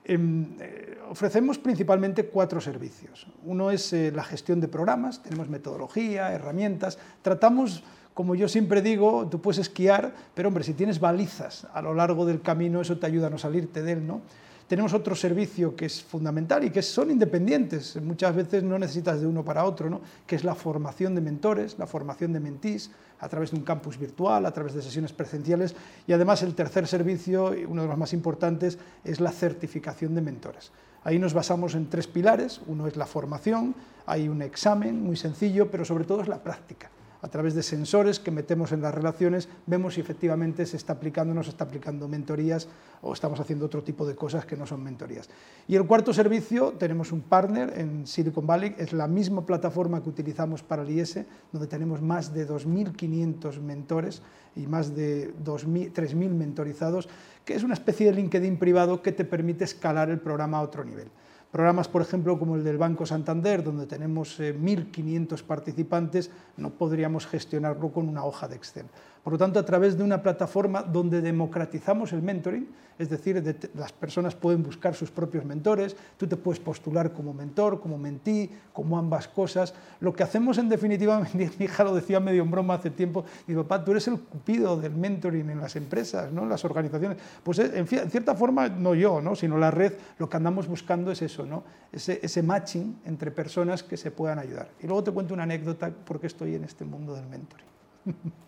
Em, 0.04 0.56
eh, 0.60 0.98
ofrecemos 1.10 1.58
principalmente 1.58 2.26
cuatro 2.26 2.60
servicios. 2.60 3.26
Uno 3.44 3.70
es 3.70 3.92
eh, 3.92 4.12
la 4.14 4.24
gestión 4.24 4.60
de 4.60 4.68
programas, 4.68 5.22
tenemos 5.22 5.48
metodología, 5.48 6.32
herramientas, 6.32 6.98
tratamos 7.20 7.82
como 8.18 8.34
yo 8.34 8.48
siempre 8.48 8.82
digo, 8.82 9.28
tú 9.30 9.40
puedes 9.40 9.60
esquiar, 9.60 10.12
pero 10.34 10.48
hombre, 10.48 10.64
si 10.64 10.74
tienes 10.74 10.98
balizas 10.98 11.68
a 11.72 11.80
lo 11.80 11.94
largo 11.94 12.26
del 12.26 12.40
camino, 12.40 12.80
eso 12.80 12.98
te 12.98 13.06
ayuda 13.06 13.28
a 13.28 13.30
no 13.30 13.38
salirte 13.38 13.80
de 13.80 13.92
él, 13.92 14.04
¿no? 14.04 14.22
Tenemos 14.66 14.92
otro 14.92 15.14
servicio 15.14 15.76
que 15.76 15.86
es 15.86 16.02
fundamental 16.02 16.64
y 16.64 16.70
que 16.70 16.82
son 16.82 17.12
independientes, 17.12 17.94
muchas 18.02 18.34
veces 18.34 18.64
no 18.64 18.76
necesitas 18.76 19.20
de 19.20 19.26
uno 19.28 19.44
para 19.44 19.64
otro, 19.64 19.88
¿no? 19.88 20.00
que 20.26 20.34
es 20.34 20.42
la 20.42 20.56
formación 20.56 21.14
de 21.14 21.20
mentores, 21.20 21.78
la 21.78 21.86
formación 21.86 22.32
de 22.32 22.40
mentís, 22.40 22.90
a 23.20 23.28
través 23.28 23.52
de 23.52 23.56
un 23.56 23.62
campus 23.62 23.96
virtual, 23.96 24.44
a 24.46 24.50
través 24.50 24.74
de 24.74 24.82
sesiones 24.82 25.12
presenciales, 25.12 25.76
y 26.08 26.12
además 26.12 26.42
el 26.42 26.56
tercer 26.56 26.88
servicio, 26.88 27.54
uno 27.68 27.82
de 27.82 27.88
los 27.88 27.96
más 27.98 28.12
importantes, 28.12 28.78
es 29.04 29.20
la 29.20 29.30
certificación 29.30 30.16
de 30.16 30.22
mentores. 30.22 30.72
Ahí 31.04 31.20
nos 31.20 31.34
basamos 31.34 31.76
en 31.76 31.88
tres 31.88 32.08
pilares, 32.08 32.60
uno 32.66 32.88
es 32.88 32.96
la 32.96 33.06
formación, 33.06 33.76
hay 34.06 34.28
un 34.28 34.42
examen 34.42 35.04
muy 35.04 35.16
sencillo, 35.16 35.70
pero 35.70 35.84
sobre 35.84 36.02
todo 36.02 36.22
es 36.22 36.26
la 36.26 36.42
práctica 36.42 36.90
a 37.20 37.28
través 37.28 37.54
de 37.54 37.62
sensores 37.62 38.20
que 38.20 38.30
metemos 38.30 38.72
en 38.72 38.82
las 38.82 38.94
relaciones, 38.94 39.48
vemos 39.66 39.94
si 39.94 40.00
efectivamente 40.00 40.66
se 40.66 40.76
está 40.76 40.94
aplicando 40.94 41.32
o 41.32 41.34
no 41.34 41.42
se 41.42 41.50
está 41.50 41.64
aplicando 41.64 42.08
mentorías 42.08 42.68
o 43.02 43.12
estamos 43.12 43.40
haciendo 43.40 43.66
otro 43.66 43.82
tipo 43.82 44.06
de 44.06 44.14
cosas 44.14 44.44
que 44.44 44.56
no 44.56 44.66
son 44.66 44.82
mentorías. 44.82 45.28
Y 45.66 45.76
el 45.76 45.86
cuarto 45.86 46.12
servicio, 46.12 46.74
tenemos 46.78 47.12
un 47.12 47.22
partner 47.22 47.78
en 47.78 48.06
Silicon 48.06 48.46
Valley, 48.46 48.74
es 48.78 48.92
la 48.92 49.08
misma 49.08 49.44
plataforma 49.44 50.02
que 50.02 50.08
utilizamos 50.08 50.62
para 50.62 50.82
el 50.82 50.90
IS, 50.90 51.20
donde 51.52 51.66
tenemos 51.66 52.02
más 52.02 52.32
de 52.32 52.48
2.500 52.48 53.60
mentores 53.60 54.22
y 54.56 54.66
más 54.66 54.94
de 54.94 55.34
3.000 55.44 56.14
mentorizados, 56.30 57.08
que 57.44 57.54
es 57.54 57.62
una 57.62 57.74
especie 57.74 58.06
de 58.06 58.12
LinkedIn 58.12 58.58
privado 58.58 59.02
que 59.02 59.12
te 59.12 59.24
permite 59.24 59.64
escalar 59.64 60.10
el 60.10 60.20
programa 60.20 60.58
a 60.58 60.62
otro 60.62 60.84
nivel. 60.84 61.08
Programas, 61.50 61.88
por 61.88 62.02
ejemplo, 62.02 62.38
como 62.38 62.56
el 62.56 62.64
del 62.64 62.76
Banco 62.76 63.06
Santander, 63.06 63.64
donde 63.64 63.86
tenemos 63.86 64.38
1.500 64.38 65.42
participantes, 65.42 66.30
no 66.58 66.70
podríamos 66.70 67.26
gestionarlo 67.26 67.90
con 67.90 68.06
una 68.06 68.24
hoja 68.24 68.48
de 68.48 68.56
Excel. 68.56 68.86
Por 69.22 69.32
lo 69.32 69.38
tanto, 69.38 69.58
a 69.58 69.64
través 69.64 69.96
de 69.96 70.04
una 70.04 70.22
plataforma 70.22 70.82
donde 70.82 71.20
democratizamos 71.20 72.12
el 72.12 72.22
mentoring, 72.22 72.68
es 72.98 73.08
decir, 73.08 73.40
las 73.74 73.92
personas 73.92 74.34
pueden 74.34 74.62
buscar 74.62 74.94
sus 74.94 75.10
propios 75.10 75.44
mentores, 75.44 75.96
tú 76.16 76.26
te 76.26 76.36
puedes 76.36 76.58
postular 76.58 77.12
como 77.12 77.32
mentor, 77.32 77.80
como 77.80 77.96
mentí, 77.96 78.50
como 78.72 78.98
ambas 78.98 79.28
cosas. 79.28 79.72
Lo 80.00 80.12
que 80.12 80.24
hacemos 80.24 80.58
en 80.58 80.68
definitiva, 80.68 81.24
mi 81.34 81.64
hija 81.64 81.84
lo 81.84 81.94
decía 81.94 82.18
medio 82.18 82.42
en 82.42 82.50
broma 82.50 82.74
hace 82.74 82.90
tiempo, 82.90 83.24
y 83.46 83.54
papá, 83.54 83.84
tú 83.84 83.92
eres 83.92 84.08
el 84.08 84.18
cupido 84.18 84.76
del 84.76 84.94
mentoring 84.94 85.48
en 85.48 85.60
las 85.60 85.76
empresas, 85.76 86.32
¿no? 86.32 86.42
en 86.42 86.48
las 86.48 86.64
organizaciones. 86.64 87.18
Pues 87.42 87.60
en, 87.60 87.86
cierta 87.86 88.34
forma, 88.34 88.68
no 88.68 88.94
yo, 88.94 89.20
¿no? 89.20 89.36
sino 89.36 89.58
la 89.58 89.70
red, 89.70 89.92
lo 90.18 90.28
que 90.28 90.36
andamos 90.36 90.66
buscando 90.66 91.12
es 91.12 91.22
eso, 91.22 91.46
¿no? 91.46 91.62
ese 91.92 92.42
matching 92.42 93.00
entre 93.04 93.30
personas 93.30 93.84
que 93.84 93.96
se 93.96 94.10
puedan 94.10 94.40
ayudar. 94.40 94.70
Y 94.80 94.86
luego 94.86 95.04
te 95.04 95.12
cuento 95.12 95.34
una 95.34 95.44
anécdota 95.44 95.90
porque 96.04 96.26
estoy 96.26 96.56
en 96.56 96.64
este 96.64 96.84
mundo 96.84 97.14
del 97.14 97.26
mentoring. 97.26 97.77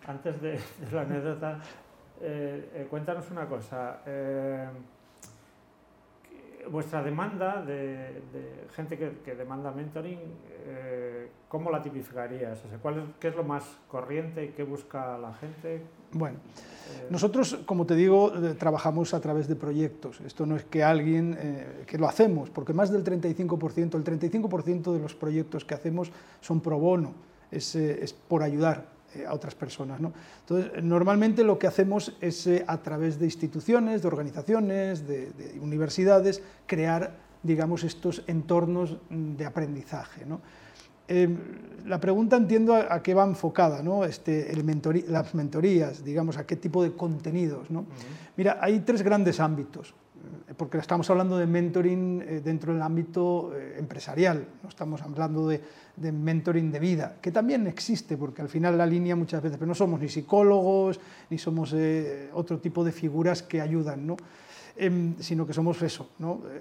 Antes 0.07 0.41
de, 0.41 0.59
la 0.91 1.01
anécdota, 1.01 1.59
eh, 2.21 2.69
eh, 2.73 2.87
cuéntanos 2.89 3.29
una 3.31 3.47
cosa. 3.47 4.01
Eh, 4.05 4.67
vuestra 6.69 7.01
demanda 7.03 7.61
de, 7.61 8.21
gente 8.75 8.97
que, 8.97 9.35
demanda 9.35 9.71
mentoring, 9.71 10.19
¿cómo 11.47 11.71
la 11.71 11.81
tipificarías? 11.81 12.61
¿cuál 12.81 13.15
¿Qué 13.19 13.29
es 13.29 13.35
lo 13.35 13.43
más 13.43 13.63
corriente 13.87 14.45
y 14.45 14.49
qué 14.49 14.63
busca 14.63 15.17
la 15.17 15.33
gente? 15.33 15.81
Bueno, 16.11 16.37
nosotros, 17.09 17.61
como 17.65 17.87
te 17.87 17.95
digo, 17.95 18.31
trabajamos 18.59 19.15
a 19.15 19.19
través 19.19 19.47
de 19.47 19.55
proyectos. 19.55 20.21
Esto 20.21 20.45
no 20.45 20.55
es 20.55 20.63
que 20.65 20.83
alguien, 20.83 21.35
que 21.87 21.97
lo 21.97 22.07
hacemos, 22.07 22.51
porque 22.51 22.73
más 22.73 22.91
del 22.91 23.03
35%, 23.03 23.95
el 23.95 24.03
35% 24.03 24.93
de 24.93 24.99
los 24.99 25.15
proyectos 25.15 25.65
que 25.65 25.73
hacemos 25.73 26.11
son 26.41 26.61
pro 26.61 26.77
bono, 26.77 27.15
es, 27.49 27.75
es 27.75 28.13
por 28.13 28.43
ayudar 28.43 29.00
a 29.27 29.33
otras 29.33 29.55
personas. 29.55 29.99
¿no? 29.99 30.13
Entonces, 30.41 30.83
normalmente 30.83 31.43
lo 31.43 31.57
que 31.57 31.67
hacemos 31.67 32.15
es 32.21 32.47
eh, 32.47 32.63
a 32.67 32.77
través 32.81 33.19
de 33.19 33.25
instituciones, 33.25 34.01
de 34.01 34.07
organizaciones, 34.07 35.07
de, 35.07 35.57
universidades, 35.61 36.41
crear, 36.65 37.15
digamos, 37.43 37.83
estos 37.83 38.23
entornos 38.27 38.97
de 39.09 39.45
aprendizaje. 39.45 40.25
¿no? 40.25 40.41
Eh, 41.07 41.29
la 41.85 41.99
pregunta 41.99 42.37
entiendo 42.37 42.75
a, 42.75 43.01
qué 43.01 43.13
va 43.13 43.25
enfocada, 43.25 43.81
¿no? 43.81 44.05
este, 44.05 44.51
el 44.51 44.65
las 45.07 45.33
mentorías, 45.35 46.03
digamos, 46.03 46.37
a 46.37 46.45
qué 46.45 46.55
tipo 46.55 46.83
de 46.83 46.93
contenidos. 46.93 47.69
¿no? 47.69 47.85
Mira, 48.37 48.59
hay 48.61 48.79
tres 48.79 49.01
grandes 49.01 49.39
ámbitos 49.39 49.93
porque 50.57 50.77
estamos 50.77 51.09
hablando 51.09 51.37
de 51.37 51.47
mentoring 51.47 52.43
dentro 52.43 52.73
del 52.73 52.81
ámbito 52.81 53.51
empresarial, 53.77 54.45
no 54.61 54.69
estamos 54.69 55.01
hablando 55.01 55.47
de, 55.47 55.61
mentoring 56.11 56.71
de 56.71 56.79
vida, 56.79 57.15
que 57.21 57.31
también 57.31 57.67
existe, 57.67 58.17
porque 58.17 58.41
al 58.41 58.49
final 58.49 58.77
la 58.77 58.85
línea 58.85 59.15
muchas 59.15 59.41
veces, 59.41 59.57
pero 59.57 59.67
no 59.67 59.75
somos 59.75 59.99
ni 59.99 60.09
psicólogos, 60.09 60.99
ni 61.29 61.37
somos 61.37 61.73
eh, 61.73 62.29
otro 62.33 62.59
tipo 62.59 62.83
de 62.83 62.91
figuras 62.91 63.43
que 63.43 63.61
ayudan. 63.61 64.15
Em, 64.77 65.15
sino 65.19 65.45
que 65.45 65.53
somos 65.53 65.81
eso, 65.81 66.09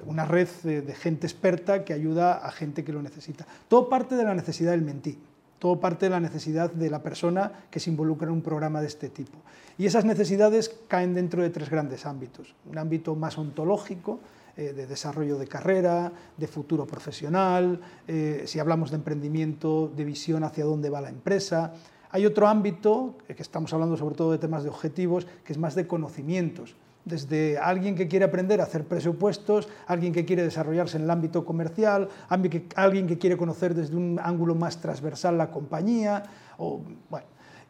una 0.04 0.24
red 0.24 0.48
de, 0.64 0.94
gente 0.94 1.26
experta 1.26 1.84
que 1.84 1.92
ayuda 1.92 2.38
a 2.38 2.50
gente 2.50 2.82
que 2.82 2.92
lo 2.92 3.02
necesita. 3.02 3.46
Todo 3.68 3.88
parte 3.88 4.16
de 4.16 4.24
la 4.24 4.34
necesidad 4.34 4.72
del 4.72 4.82
mentí, 4.82 5.16
todo 5.60 5.78
parte 5.78 6.06
de 6.06 6.10
la 6.10 6.20
necesidad 6.20 6.72
de 6.72 6.90
la 6.90 7.02
persona 7.02 7.52
que 7.70 7.78
se 7.78 7.90
involucra 7.90 8.26
en 8.26 8.32
un 8.32 8.42
programa 8.42 8.80
de 8.80 8.88
este 8.88 9.10
tipo. 9.10 9.38
Y 9.78 9.86
esas 9.86 10.04
necesidades 10.04 10.74
caen 10.88 11.14
dentro 11.14 11.42
de 11.42 11.50
tres 11.50 11.70
grandes 11.70 12.06
ámbitos. 12.06 12.54
Un 12.68 12.78
ámbito 12.78 13.14
más 13.14 13.38
ontológico, 13.38 14.18
eh, 14.56 14.72
de 14.72 14.86
desarrollo 14.86 15.38
de 15.38 15.46
carrera, 15.46 16.10
de 16.36 16.46
futuro 16.48 16.86
profesional, 16.86 17.78
eh, 18.08 18.44
si 18.46 18.58
hablamos 18.58 18.90
de 18.90 18.96
emprendimiento, 18.96 19.92
de 19.94 20.04
visión 20.04 20.44
hacia 20.44 20.64
dónde 20.64 20.90
va 20.90 21.00
la 21.02 21.10
empresa. 21.10 21.74
Hay 22.10 22.26
otro 22.26 22.48
ámbito, 22.48 23.18
eh, 23.28 23.34
que 23.34 23.42
estamos 23.42 23.72
hablando 23.74 23.96
sobre 23.96 24.16
todo 24.16 24.32
de 24.32 24.38
temas 24.38 24.64
de 24.64 24.70
objetivos, 24.70 25.26
que 25.44 25.52
es 25.52 25.58
más 25.58 25.74
de 25.74 25.86
conocimientos 25.86 26.74
desde 27.04 27.58
alguien 27.58 27.94
que 27.94 28.08
quiere 28.08 28.24
aprender 28.24 28.60
a 28.60 28.64
hacer 28.64 28.84
presupuestos, 28.84 29.68
alguien 29.86 30.12
que 30.12 30.24
quiere 30.24 30.42
desarrollarse 30.42 30.96
en 30.96 31.04
el 31.04 31.10
ámbito 31.10 31.44
comercial, 31.44 32.08
alguien 32.28 33.06
que 33.06 33.18
quiere 33.18 33.36
conocer 33.36 33.74
desde 33.74 33.96
un 33.96 34.20
ángulo 34.22 34.54
más 34.54 34.80
transversal 34.80 35.38
la 35.38 35.50
compañía. 35.50 36.24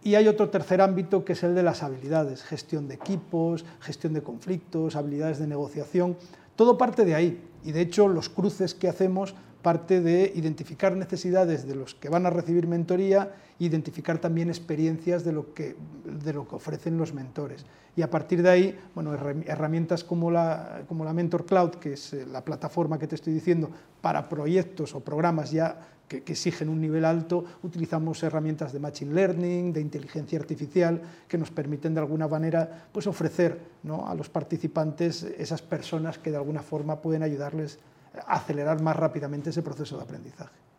Y 0.02 0.14
hay 0.14 0.28
otro 0.28 0.48
tercer 0.48 0.80
ámbito 0.80 1.24
que 1.24 1.34
es 1.34 1.42
el 1.42 1.54
de 1.54 1.62
las 1.62 1.82
habilidades, 1.82 2.42
gestión 2.42 2.88
de 2.88 2.94
equipos, 2.94 3.64
gestión 3.80 4.14
de 4.14 4.22
conflictos, 4.22 4.96
habilidades 4.96 5.38
de 5.38 5.46
negociación. 5.46 6.16
Todo 6.56 6.78
parte 6.78 7.04
de 7.04 7.14
ahí 7.14 7.42
y 7.64 7.72
de 7.72 7.82
hecho 7.82 8.08
los 8.08 8.28
cruces 8.28 8.74
que 8.74 8.88
hacemos 8.88 9.34
parte 9.62 10.00
de 10.00 10.32
identificar 10.34 10.96
necesidades 10.96 11.66
de 11.66 11.74
los 11.74 11.94
que 11.94 12.08
van 12.08 12.26
a 12.26 12.30
recibir 12.30 12.66
mentoría, 12.66 13.34
identificar 13.58 14.18
también 14.18 14.48
experiencias 14.48 15.24
de 15.24 15.32
lo 15.32 15.52
que, 15.54 15.76
de 16.04 16.32
lo 16.32 16.48
que 16.48 16.56
ofrecen 16.56 16.96
los 16.96 17.12
mentores. 17.12 17.64
Y 17.96 18.02
a 18.02 18.10
partir 18.10 18.42
de 18.42 18.50
ahí, 18.50 18.78
bueno, 18.94 19.14
herramientas 19.14 20.04
como 20.04 20.30
la, 20.30 20.82
como 20.88 21.04
la 21.04 21.12
Mentor 21.12 21.44
Cloud, 21.44 21.72
que 21.72 21.94
es 21.94 22.12
eh, 22.12 22.24
la 22.26 22.44
plataforma 22.44 22.98
que 22.98 23.06
te 23.06 23.16
estoy 23.16 23.32
diciendo, 23.32 23.70
para 24.00 24.28
proyectos 24.28 24.94
o 24.94 25.00
programas 25.00 25.50
ya 25.50 25.76
que, 26.08 26.18
exigen 26.18 26.68
un 26.68 26.80
nivel 26.80 27.04
alto, 27.04 27.44
utilizamos 27.62 28.22
herramientas 28.22 28.72
de 28.72 28.80
Machine 28.80 29.14
Learning, 29.14 29.72
de 29.72 29.80
inteligencia 29.80 30.38
artificial, 30.38 31.00
que 31.28 31.38
nos 31.38 31.50
permiten 31.50 31.94
de 31.94 32.00
alguna 32.00 32.26
manera 32.26 32.88
pues, 32.92 33.06
ofrecer 33.06 33.60
a 34.06 34.14
los 34.14 34.28
participantes 34.28 35.22
esas 35.22 35.62
personas 35.62 36.18
que 36.18 36.30
de 36.30 36.36
alguna 36.36 36.62
forma 36.62 37.00
pueden 37.00 37.22
ayudarles 37.22 37.78
acelerar 38.26 38.82
más 38.82 38.96
rápidamente 38.96 39.50
ese 39.50 39.62
proceso 39.62 39.96
de 39.96 40.02
aprendizaje. 40.02 40.70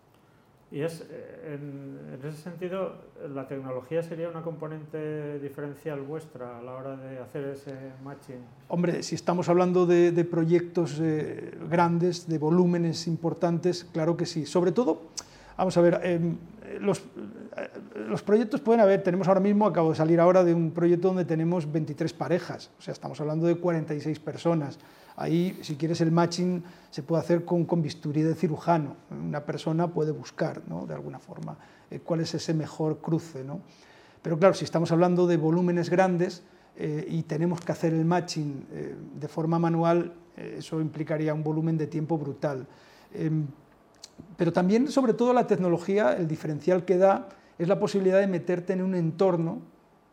Y 0.72 0.82
es, 0.84 1.06
eh, 1.12 1.56
en, 1.56 2.26
ese 2.26 2.38
sentido, 2.38 2.94
la 3.34 3.46
tecnología 3.46 4.02
sería 4.02 4.30
una 4.30 4.42
componente 4.42 5.38
diferencial 5.40 6.00
vuestra 6.00 6.60
a 6.60 6.62
la 6.62 6.74
hora 6.74 6.96
de 6.96 7.20
hacer 7.20 7.44
ese 7.50 7.74
matching. 8.04 8.40
Hombre, 8.70 9.04
si 9.04 9.16
estamos 9.16 9.50
hablando 9.50 9.86
de, 9.86 10.24
proyectos 10.24 10.98
eh, 11.02 11.58
grandes, 11.70 12.30
de 12.30 12.38
volúmenes 12.38 13.06
importantes, 13.08 13.84
claro 13.84 14.16
que 14.16 14.26
sí. 14.26 14.46
Sobre 14.46 14.72
todo, 14.72 15.02
vamos 15.58 15.76
a 15.76 15.82
ver, 15.82 16.00
em, 16.04 16.38
los, 16.80 17.00
eh, 17.00 17.70
los, 18.08 18.24
proyectos 18.24 18.62
pueden 18.62 18.80
haber, 18.80 19.04
tenemos 19.04 19.28
ahora 19.28 19.42
mismo, 19.42 19.66
acabo 19.66 19.90
de 19.90 19.98
salir 19.98 20.22
ahora 20.22 20.46
de 20.46 20.54
un 20.54 20.72
proyecto 20.72 21.10
donde 21.10 21.26
tenemos 21.26 21.70
23 21.70 22.14
parejas, 22.14 22.72
o 22.80 22.82
sea, 22.82 22.94
estamos 22.94 23.20
hablando 23.20 23.46
de 23.46 23.56
46 23.56 24.20
personas. 24.20 24.80
Ahí, 25.16 25.60
si 25.62 25.76
quieres, 25.76 26.02
el 26.02 26.12
matching 26.12 26.64
se 26.90 27.04
puede 27.04 27.22
hacer 27.22 27.46
con, 27.46 27.66
con 27.66 27.82
bisturí 27.82 28.22
de 28.22 28.36
cirujano. 28.36 28.96
Una 29.12 29.46
persona 29.46 29.88
puede 29.88 30.12
buscar, 30.12 30.62
¿no? 30.68 30.86
de 30.86 30.94
alguna 30.94 31.20
forma, 31.20 31.58
eh, 31.90 32.00
cuál 32.00 32.22
es 32.22 32.34
ese 32.34 32.54
mejor 32.54 33.00
cruce. 33.00 33.44
¿no? 33.44 33.62
Pero 34.22 34.38
claro, 34.40 34.54
si 34.54 34.66
estamos 34.66 34.92
hablando 34.92 35.28
de 35.28 35.38
volúmenes 35.38 35.90
grandes 35.90 36.44
eh, 36.78 37.06
y 37.08 37.24
tenemos 37.24 37.62
que 37.62 37.72
hacer 37.72 37.94
el 37.94 38.06
matching 38.06 38.68
eh, 38.72 38.96
de 39.20 39.28
forma 39.28 39.60
manual, 39.60 40.14
eso 40.38 40.80
implicaría 40.80 41.34
un 41.34 41.44
volumen 41.44 41.78
de 41.78 41.88
tiempo 41.88 42.18
brutal. 42.18 42.66
Em, 43.14 43.46
pero 44.38 44.54
también, 44.54 44.88
sobre 44.90 45.14
todo, 45.14 45.34
la 45.34 45.46
tecnología, 45.46 46.14
el 46.14 46.28
diferencial 46.28 46.86
que 46.86 46.98
da 46.98 47.28
es 47.60 47.68
la 47.68 47.78
posibilidad 47.78 48.20
de 48.20 48.28
meterte 48.28 48.74
en 48.74 48.82
un 48.82 48.96
entorno 48.96 49.62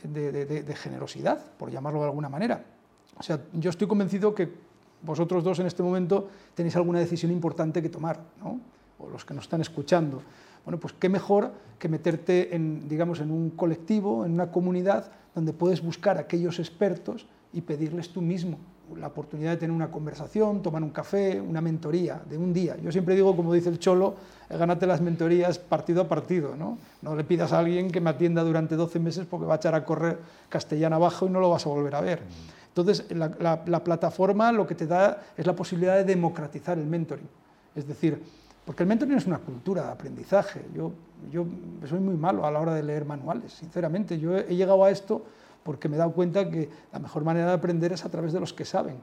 de, 0.02 0.45
de 0.45 0.75
generosidad, 0.75 1.52
por 1.57 1.71
llamarlo 1.71 2.00
de 2.00 2.07
alguna 2.07 2.28
manera. 2.28 2.64
O 3.17 3.23
sea, 3.23 3.40
yo 3.52 3.71
estoy 3.71 3.87
convencido 3.87 4.35
que 4.35 4.52
vosotros 5.02 5.45
dos 5.45 5.59
en 5.59 5.67
este 5.67 5.83
momento 5.83 6.28
tenéis 6.55 6.76
alguna 6.76 6.99
decisión 6.99 7.33
importante 7.33 7.83
que 7.83 7.88
tomar, 7.88 8.21
¿no? 8.43 8.61
o 8.99 9.09
los 9.09 9.25
que 9.25 9.35
nos 9.35 9.45
están 9.45 9.61
escuchando. 9.61 10.23
Bueno, 10.64 10.78
pues 10.78 10.93
qué 10.99 11.09
mejor 11.09 11.52
que 11.78 11.88
meterte 11.88 12.55
en, 12.55 12.88
digamos, 12.88 13.21
en 13.21 13.31
un 13.31 13.50
colectivo, 13.50 14.25
en 14.25 14.33
una 14.33 14.50
comunidad, 14.50 15.11
donde 15.35 15.52
puedes 15.52 15.83
buscar 15.83 16.19
a 16.19 16.23
aquellos 16.23 16.59
expertos 16.59 17.26
y 17.52 17.61
pedirles 17.61 18.11
tú 18.11 18.21
mismo 18.21 18.59
la 18.97 19.09
oportunidad 19.09 19.50
de 19.50 19.57
tener 19.59 19.75
una 19.75 19.90
conversación, 19.90 20.62
tomar 20.62 20.83
un 20.83 20.90
café, 20.90 21.40
una 21.40 21.61
mentoría 21.61 22.21
de 22.28 22.38
un 22.38 22.52
día. 22.52 22.76
Yo 22.83 22.90
siempre 22.90 23.14
digo, 23.14 23.37
como 23.37 23.52
dice 23.52 23.69
el 23.69 23.78
Cholo, 23.78 24.14
gánate 24.49 24.87
las 24.87 25.00
mentorías 25.00 25.59
partido 25.59 26.02
a 26.02 26.09
partido. 26.09 26.57
¿no? 26.57 26.78
no 27.02 27.14
le 27.14 27.25
pidas 27.25 27.52
a 27.52 27.59
alguien 27.59 27.90
que 27.90 28.00
me 28.00 28.11
atienda 28.11 28.43
durante 28.43 28.76
12 28.76 28.99
meses 28.99 29.26
porque 29.26 29.47
va 29.47 29.55
a 29.55 29.57
echar 29.57 29.75
a 29.75 29.85
correr 29.85 30.19
castellana 30.49 30.97
abajo 30.97 31.26
y 31.26 31.31
no 31.31 31.40
lo 31.40 31.50
vas 31.50 31.67
a 31.67 31.69
volver 31.69 31.95
a 31.95 32.00
ver. 32.00 32.23
Entonces, 32.82 33.06
la, 33.11 33.85
plataforma 33.85 34.52
lo 34.52 34.66
que 34.66 34.75
te 34.75 34.87
da 34.87 35.23
es 35.37 35.47
la 35.47 35.54
posibilidad 35.54 35.97
de 35.97 36.04
democratizar 36.04 36.78
el 36.78 36.87
mentoring. 36.87 37.28
Es 37.75 37.87
decir, 37.87 38.23
porque 38.64 38.82
el 38.85 38.88
mentoring 38.88 39.16
es 39.16 39.26
una 39.26 39.38
cultura 39.38 39.82
de 39.82 39.90
aprendizaje. 39.90 40.64
Yo, 40.75 40.92
yo 41.30 41.47
soy 41.87 41.99
muy 41.99 42.16
malo 42.16 42.47
a 42.47 42.50
la 42.50 42.61
hora 42.61 42.75
de 42.75 42.82
leer 42.82 43.04
manuales, 43.04 43.52
sinceramente. 43.52 44.18
Yo 44.18 44.37
he, 44.37 44.54
llegado 44.54 44.85
a 44.85 44.90
esto 44.90 45.25
porque 45.62 45.88
me 45.88 45.97
he 45.97 45.99
dado 45.99 46.12
cuenta 46.12 46.49
que 46.49 46.68
la 46.92 46.99
mejor 46.99 47.25
manera 47.25 47.49
de 47.49 47.52
aprender 47.54 47.92
es 47.92 48.04
a 48.04 48.08
través 48.08 48.32
de 48.32 48.40
los 48.40 48.52
que 48.52 48.64
saben. 48.64 48.97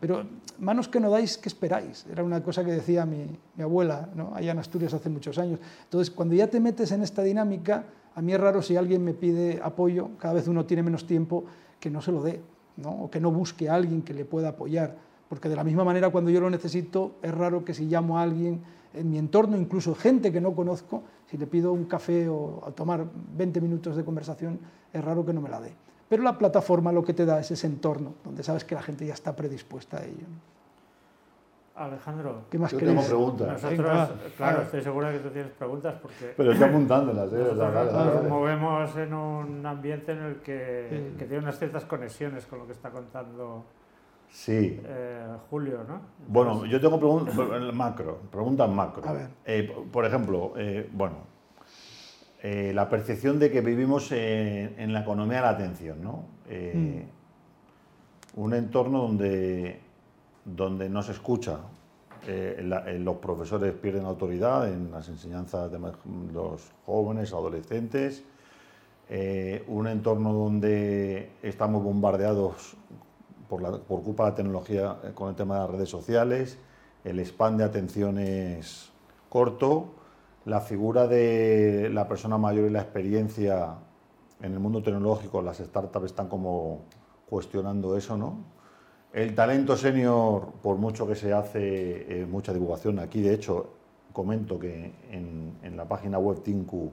Pero 0.00 0.24
manos 0.58 0.88
que 0.88 1.00
no 1.00 1.08
dais, 1.08 1.38
¿qué 1.38 1.48
esperáis? 1.48 2.04
Era 2.10 2.22
una 2.24 2.42
cosa 2.42 2.62
que 2.64 2.72
decía 2.72 3.06
mi, 3.06 3.38
mi 3.54 3.62
abuela, 3.62 4.10
¿no? 4.14 4.34
allá 4.34 4.52
en 4.52 4.58
Asturias 4.58 4.92
hace 4.92 5.08
muchos 5.08 5.38
años. 5.38 5.60
Entonces, 5.84 6.10
cuando 6.10 6.34
ya 6.34 6.48
te 6.48 6.60
metes 6.60 6.92
en 6.92 7.02
esta 7.02 7.22
dinámica, 7.22 7.84
a 8.14 8.20
mí 8.20 8.34
es 8.34 8.40
raro 8.40 8.60
si 8.60 8.76
alguien 8.76 9.02
me 9.02 9.14
pide 9.14 9.60
apoyo, 9.62 10.10
cada 10.18 10.34
vez 10.34 10.46
uno 10.48 10.66
tiene 10.66 10.82
menos 10.82 11.06
tiempo, 11.06 11.44
que 11.80 11.88
no 11.88 12.02
se 12.02 12.12
lo 12.12 12.22
dé 12.22 12.42
o 12.84 13.10
que 13.10 13.20
no 13.20 13.30
busque 13.30 13.68
a 13.68 13.74
alguien 13.74 14.02
que 14.02 14.14
le 14.14 14.24
pueda 14.24 14.50
apoyar, 14.50 14.96
porque 15.28 15.48
de 15.48 15.56
la 15.56 15.64
misma 15.64 15.84
manera 15.84 16.10
cuando 16.10 16.30
yo 16.30 16.40
lo 16.40 16.50
necesito 16.50 17.12
es 17.22 17.32
raro 17.32 17.64
que 17.64 17.74
si 17.74 17.86
llamo 17.86 18.18
a 18.18 18.22
alguien 18.22 18.62
en 18.94 19.10
mi 19.10 19.18
entorno, 19.18 19.56
incluso 19.56 19.94
gente 19.94 20.32
que 20.32 20.40
no 20.40 20.54
conozco, 20.54 21.02
si 21.30 21.38
le 21.38 21.46
pido 21.46 21.72
un 21.72 21.86
café 21.86 22.28
o 22.28 22.62
a 22.66 22.70
tomar 22.72 23.06
20 23.36 23.60
minutos 23.60 23.96
de 23.96 24.04
conversación, 24.04 24.58
es 24.92 25.02
raro 25.02 25.24
que 25.24 25.32
no 25.32 25.40
me 25.40 25.48
la 25.48 25.60
dé. 25.60 25.72
Pero 26.08 26.22
la 26.22 26.36
plataforma 26.36 26.92
lo 26.92 27.02
que 27.02 27.14
te 27.14 27.24
da 27.24 27.40
es 27.40 27.50
ese 27.50 27.66
entorno, 27.66 28.14
donde 28.22 28.42
sabes 28.42 28.64
que 28.64 28.74
la 28.74 28.82
gente 28.82 29.06
ya 29.06 29.14
está 29.14 29.34
predispuesta 29.34 29.98
a 29.98 30.04
ello. 30.04 30.26
Alejandro, 31.74 32.42
¿qué 32.50 32.58
más 32.58 32.70
Yo 32.70 32.78
queréis? 32.78 32.96
tengo 32.98 33.08
preguntas. 33.08 33.48
nosotros, 33.62 33.78
Venga, 33.78 34.10
claro, 34.36 34.62
estoy 34.62 34.82
seguro 34.82 35.06
de 35.06 35.12
que 35.14 35.18
tú 35.20 35.30
tienes 35.30 35.52
preguntas 35.52 35.94
porque 36.02 36.34
Pero 36.36 36.52
estoy 36.52 36.68
apuntándolas, 36.68 37.32
¿eh? 37.32 37.36
O 37.40 37.56
sea, 37.56 37.70
nosotros 37.70 37.74
dale, 37.74 37.92
dale, 38.10 38.14
nos 38.14 38.28
movemos 38.28 38.96
en 38.96 39.14
un 39.14 39.66
ambiente 39.66 40.12
en 40.12 40.18
el 40.22 40.36
que, 40.36 40.86
Sí. 40.90 41.18
que 41.18 41.24
tiene 41.24 41.42
unas 41.42 41.58
ciertas 41.58 41.84
conexiones 41.86 42.44
con 42.46 42.58
lo 42.58 42.66
que 42.66 42.72
está 42.72 42.90
contando 42.90 43.64
Sí. 44.28 44.80
eh, 44.84 45.26
Julio, 45.50 45.80
¿no? 45.88 46.00
Bueno, 46.28 46.66
yo 46.66 46.78
tengo 46.80 46.98
preguntas 46.98 47.34
macro, 47.74 48.18
preguntas 48.30 48.68
macro. 48.68 49.08
A 49.08 49.12
ver. 49.12 49.28
Eh, 49.46 49.74
por 49.90 50.04
ejemplo, 50.04 50.52
eh, 50.56 50.88
bueno, 50.92 51.16
eh, 52.42 52.72
la 52.74 52.88
percepción 52.88 53.38
de 53.38 53.50
que 53.50 53.60
vivimos 53.62 54.12
en, 54.12 54.74
en 54.78 54.92
la 54.92 55.00
economía 55.00 55.36
de 55.38 55.42
la 55.42 55.50
atención, 55.50 56.02
¿no? 56.02 56.24
Eh, 56.48 57.06
Un 58.34 58.54
entorno 58.54 59.02
donde, 59.02 59.80
donde 60.44 60.88
no 60.88 61.02
se 61.02 61.12
escucha. 61.12 61.58
eh, 62.26 62.56
eh, 62.86 62.98
los 63.00 63.16
profesores 63.16 63.72
pierden 63.72 64.04
autoridad 64.04 64.72
en 64.72 64.92
las 64.92 65.08
enseñanzas 65.08 65.72
de 65.72 65.78
los 66.32 66.70
jóvenes, 66.86 67.32
adolescentes. 67.32 68.22
Eh, 69.08 69.64
un 69.66 69.88
entorno 69.88 70.32
donde 70.32 71.32
estamos 71.42 71.82
bombardeados 71.82 72.76
por, 73.48 73.60
la- 73.60 73.72
por 73.78 74.02
culpa 74.02 74.24
de 74.26 74.30
la 74.30 74.36
tecnología 74.36 74.96
con 75.14 75.30
el 75.30 75.34
tema 75.34 75.54
de 75.56 75.60
las 75.62 75.70
redes 75.70 75.88
sociales, 75.88 76.58
el 77.04 77.18
spam 77.20 77.56
de 77.56 77.64
atención 77.64 78.18
es 78.18 78.90
corto, 79.28 79.86
la 80.44 80.60
figura 80.60 81.08
de 81.08 81.90
la 81.92 82.06
persona 82.06 82.38
mayor 82.38 82.68
y 82.68 82.70
la 82.70 82.82
experiencia 82.82 83.74
en 84.40 84.52
el 84.52 84.60
mundo 84.60 84.80
tecnológico, 84.82 85.42
las 85.42 85.58
startups 85.58 86.06
están 86.06 86.28
como 86.28 86.82
cuestionando 87.28 87.96
eso, 87.96 88.16
¿no? 88.16 88.36
El 89.12 89.34
talento 89.34 89.76
senior, 89.76 90.52
por 90.62 90.78
mucho 90.78 91.06
que 91.06 91.14
se 91.14 91.34
hace 91.34 92.22
eh, 92.22 92.26
mucha 92.26 92.50
divulgación, 92.50 92.98
aquí 92.98 93.20
de 93.20 93.34
hecho 93.34 93.68
comento 94.10 94.58
que 94.58 94.90
en, 95.10 95.76
la 95.76 95.86
página 95.86 96.18
web 96.18 96.42
Tinku, 96.42 96.90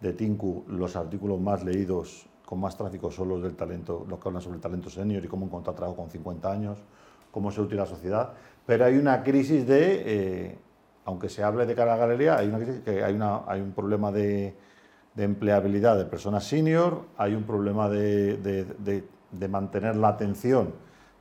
de 0.00 0.12
Tinku 0.12 0.64
los 0.68 0.94
artículos 0.94 1.40
más 1.40 1.64
leídos 1.64 2.28
con 2.46 2.60
más 2.60 2.76
tráfico 2.76 3.10
son 3.10 3.30
los 3.30 3.42
del 3.42 3.56
talento, 3.56 4.06
los 4.08 4.20
que 4.20 4.28
hablan 4.28 4.40
sobre 4.40 4.56
el 4.56 4.60
talento 4.60 4.88
senior 4.88 5.24
y 5.24 5.26
cómo 5.26 5.46
encontrar 5.46 5.74
trabajo 5.74 5.96
con 5.96 6.10
50 6.10 6.50
años, 6.50 6.78
cómo 7.32 7.50
se 7.50 7.60
útil 7.60 7.78
la 7.78 7.86
sociedad. 7.86 8.34
Pero 8.64 8.84
hay 8.84 8.96
una 8.96 9.24
crisis 9.24 9.66
de, 9.66 10.02
eh, 10.06 10.58
aunque 11.06 11.28
se 11.28 11.42
hable 11.42 11.66
de 11.66 11.74
cara 11.74 11.94
a 11.94 11.96
la 11.96 12.06
galería, 12.06 12.38
hay, 12.38 12.46
una 12.46 12.58
hay, 13.04 13.14
una, 13.14 13.42
hay 13.48 13.60
un 13.60 13.72
problema 13.72 14.12
de, 14.12 14.54
empleabilidad 15.16 15.98
de 15.98 16.04
personas 16.04 16.44
senior, 16.44 17.02
hay 17.16 17.34
un 17.34 17.42
problema 17.42 17.88
de- 17.88 18.36
de 19.32 19.48
mantener 19.48 19.96
la 19.96 20.08
atención, 20.08 20.72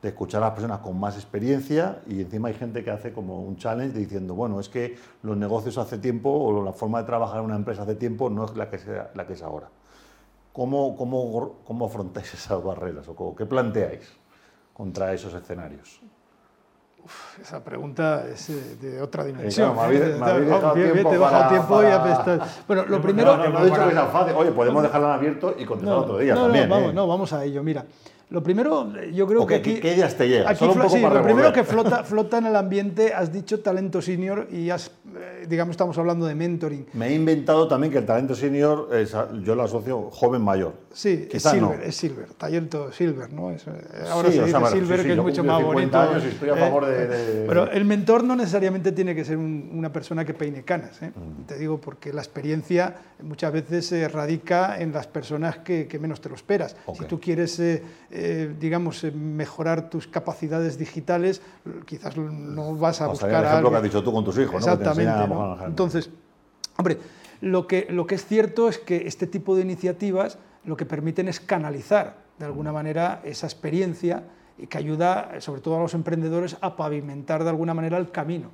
de 0.02 0.10
escuchar 0.10 0.44
a 0.44 0.48
las 0.48 0.54
personas 0.54 0.80
con 0.80 1.00
más 1.00 1.16
experiencia 1.16 2.00
y 2.08 2.22
encima 2.22 2.50
hay 2.50 2.54
gente 2.54 2.84
que 2.84 2.92
hace 2.92 3.12
como 3.14 3.42
un 3.42 3.58
challenge 3.58 3.98
diciendo, 3.98 4.36
bueno, 4.36 4.60
es 4.60 4.70
que 4.70 4.96
los 5.24 5.36
negocios 5.36 5.78
hace 5.80 5.98
tiempo 5.98 6.30
o 6.30 6.64
la 6.64 6.72
forma 6.72 7.00
de 7.00 7.06
trabajar 7.06 7.40
en 7.40 7.46
una 7.46 7.56
empresa 7.56 7.82
hace 7.82 7.96
tiempo 7.96 8.30
no 8.30 8.46
es 8.46 8.56
la 8.56 8.70
que, 8.70 8.78
sea, 8.78 9.10
la 9.16 9.26
que 9.26 9.34
es 9.34 9.42
ahora. 9.42 9.70
¿Cómo, 10.54 10.96
cómo, 10.96 11.56
cómo 11.66 11.86
afrontáis 11.86 12.32
esas 12.34 12.64
barreras 12.64 13.08
o 13.08 13.16
cómo- 13.16 13.36
qué 13.36 13.46
planteáis 13.46 14.08
contra 14.74 15.14
esos 15.14 15.34
escenarios? 15.34 16.00
Esa 17.42 17.64
pregunta 17.64 18.26
es 18.28 18.50
eh, 18.50 18.76
de 18.82 19.02
otra 19.02 19.24
Eh, 19.24 19.28
dimensión. 19.28 19.74
claro, 19.74 19.90
me 19.90 19.96
habéis- 19.98 20.16
¿eh? 20.16 20.18
me 20.20 20.26
habéis 20.30 20.48
dejado 20.50 20.74
Bien, 20.74 20.86
bien, 20.88 20.94
tiempo 20.94 21.10
te 21.10 21.16
he 21.16 21.20
para- 21.20 21.50
tiempo 21.50 21.82
y 21.82 21.86
para- 21.86 22.12
estás- 22.14 22.68
Bueno, 22.68 22.84
lo 22.86 22.98
No, 22.98 23.02
primero... 23.02 23.38
No, 23.38 23.44
no, 23.44 23.50
no 23.50 23.60
he 23.60 23.66
dicho 23.66 23.88
que 23.88 23.92
sea 23.94 24.06
fácil. 24.08 24.36
Oye, 24.36 24.52
podemos 24.52 24.84
dejarlo 24.84 25.08
en 25.08 25.14
abierto 25.14 25.56
y 25.58 25.66
contestar 25.66 25.98
otro 25.98 26.18
día 26.18 26.36
no, 26.36 26.44
también. 26.44 26.68
No, 26.70 26.76
vamos, 26.76 26.90
¿eh? 26.92 26.94
no, 26.94 27.08
vamos 27.08 27.34
a 27.34 27.44
ello. 27.46 27.64
Mira, 27.64 27.86
lo 28.30 28.44
primero, 28.44 28.92
yo 29.14 29.26
creo 29.26 29.44
¿O 29.44 29.48
que 29.48 29.56
aquí... 29.56 29.76
qué 29.80 29.94
ideas 29.96 30.16
te 30.16 30.28
llegan? 30.28 30.48
Aquí 30.50 30.60
Solo 30.60 30.74
un 30.74 30.78
flo- 30.80 30.84
poco 30.84 30.96
sí, 30.98 31.02
para 31.02 31.16
lo 31.16 31.24
primero 31.24 31.54
que 31.54 31.64
flota, 31.64 32.04
flota 32.04 32.38
en 32.40 32.48
el 32.48 32.56
ambiente, 32.58 33.14
has 33.14 33.32
dicho 33.32 33.62
talento 33.62 34.02
senior 34.02 34.48
y 34.52 34.70
has, 34.70 34.92
eh, 35.16 35.46
digamos, 35.48 35.72
estamos 35.72 35.98
hablando 35.98 36.26
de 36.26 36.36
mentoring. 36.36 36.88
Me 36.94 37.08
he 37.08 37.14
inventado 37.16 37.70
también 37.70 37.92
que 37.94 38.00
el 38.00 38.06
talento 38.06 38.36
senior, 38.36 38.90
es, 38.94 39.16
yo 39.44 39.56
lo 39.56 39.64
asocio 39.64 40.10
joven 40.12 40.42
mayor. 40.42 40.74
Sí, 40.92 41.30
es 41.32 41.42
silver, 41.44 41.62
no. 41.62 41.74
es 41.84 41.96
silver, 41.96 42.28
talento 42.34 42.92
silver, 42.92 43.32
¿no? 43.32 43.52
Es, 43.52 43.66
eh, 43.68 43.72
ahora 44.10 44.30
Sí, 44.30 44.36
se 44.38 44.44
o 44.44 44.48
sea, 44.48 44.66
silver, 44.72 45.00
sí, 45.00 45.06
que 45.06 45.12
es 45.14 45.18
mucho 45.20 45.44
más 45.46 45.60
50 45.60 45.64
bonito. 45.74 45.98
años 46.00 46.24
y 46.26 46.28
estoy 46.28 46.50
a 46.50 46.54
¿eh? 46.54 46.58
favor 46.60 46.86
de- 46.88 47.08
de- 47.08 47.48
Pero 47.48 47.72
el 47.72 47.86
mentor 47.86 48.24
no 48.26 48.36
necesariamente 48.36 48.92
tiene 48.92 49.16
que 49.16 49.24
ser 49.24 49.38
un- 49.38 49.70
una 49.74 49.94
persona 49.94 50.26
que 50.26 50.34
peine 50.34 50.64
canas, 50.64 51.02
¿eh? 51.02 51.12
Mm. 51.16 51.44
Te 51.46 51.58
digo, 51.58 51.80
porque 51.80 52.12
la 52.12 52.22
experiencia 52.22 52.96
muchas 53.22 53.54
veces 53.54 53.86
se 53.86 54.08
radica 54.10 54.80
en 54.82 54.92
las 54.92 55.08
personas 55.08 55.60
que, 55.60 55.88
que 55.88 55.98
menos 56.00 56.20
te 56.20 56.28
lo 56.30 56.36
esperas. 56.36 56.76
Si 56.98 57.06
tú 57.06 57.20
quieres, 57.22 57.58
eh, 57.60 57.84
eh, 58.20 58.56
digamos, 58.60 59.04
eh, 59.04 59.12
mejorar 59.12 59.92
tus 59.92 60.08
capacidades 60.08 60.80
digitales, 60.80 61.40
quizás 61.86 62.18
no 62.18 62.76
vas 62.76 63.00
a 63.00 63.10
O 63.10 63.16
sea, 63.16 63.28
buscar 63.28 63.44
el 63.44 63.46
a 63.46 63.50
ejemplo 63.52 63.70
que 63.70 63.76
has 63.76 63.84
dicho 63.84 64.04
tú 64.04 64.12
con 64.12 64.26
tus 64.26 64.40
hijos, 64.40 64.56
Exactamente. 64.56 65.12
a 65.12 65.28
¿no? 65.28 65.54
el 65.60 65.66
Entonces, 65.68 66.10
hombre, 66.78 66.98
lo 67.42 67.68
que, 67.68 67.86
lo 67.92 68.08
que 68.08 68.16
es 68.16 68.26
cierto 68.26 68.70
es 68.70 68.80
que 68.80 69.06
este 69.06 69.28
tipo 69.28 69.56
de 69.56 69.62
iniciativas 69.62 70.40
lo 70.64 70.76
que 70.76 70.88
permiten 70.88 71.28
es 71.28 71.40
canalizar 71.40 72.18
de 72.40 72.46
alguna 72.46 72.72
manera 72.72 73.22
esa 73.24 73.46
experiencia 73.46 74.24
y 74.58 74.66
que 74.66 74.80
ayuda 74.80 75.40
sobre 75.40 75.62
todo 75.62 75.78
a 75.78 75.80
los 75.80 75.94
emprendedores 75.94 76.58
a 76.62 76.76
pavimentar 76.76 77.44
de 77.44 77.52
alguna 77.52 77.76
manera 77.76 78.00
el 78.00 78.10
camino. 78.10 78.50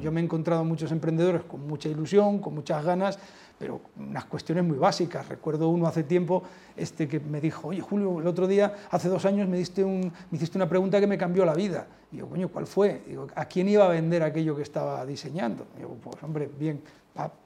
Yo 0.00 0.12
me 0.12 0.20
he 0.20 0.24
encontrado 0.24 0.64
muchos 0.64 0.92
emprendedores 0.92 1.42
con 1.42 1.66
mucha 1.66 1.88
ilusión, 1.88 2.38
con 2.38 2.54
muchas 2.54 2.84
ganas, 2.84 3.18
pero 3.58 3.80
unas 3.98 4.24
cuestiones 4.26 4.64
muy 4.64 4.78
básicas. 4.78 5.28
Recuerdo 5.28 5.68
uno 5.68 5.86
hace 5.86 6.04
tiempo 6.04 6.42
este 6.76 7.08
que 7.08 7.18
me 7.20 7.40
dijo, 7.40 7.68
oye 7.68 7.80
Julio, 7.80 8.20
el 8.20 8.26
otro 8.26 8.46
día, 8.46 8.72
hace 8.90 9.08
dos 9.08 9.24
años, 9.24 9.48
me, 9.48 9.56
diste 9.58 9.82
un, 9.84 10.12
me 10.30 10.36
hiciste 10.36 10.56
una 10.58 10.68
pregunta 10.68 11.00
que 11.00 11.06
me 11.06 11.18
cambió 11.18 11.44
la 11.44 11.54
vida. 11.54 11.86
Y 12.12 12.16
digo, 12.16 12.28
coño, 12.28 12.48
¿cuál 12.48 12.66
fue? 12.66 13.02
Digo, 13.06 13.26
¿a 13.34 13.44
quién 13.46 13.68
iba 13.68 13.84
a 13.84 13.88
vender 13.88 14.22
aquello 14.22 14.54
que 14.56 14.62
estaba 14.62 15.04
diseñando? 15.04 15.66
Y 15.74 15.78
digo, 15.78 15.96
pues 16.02 16.22
hombre, 16.22 16.48
bien, 16.58 16.80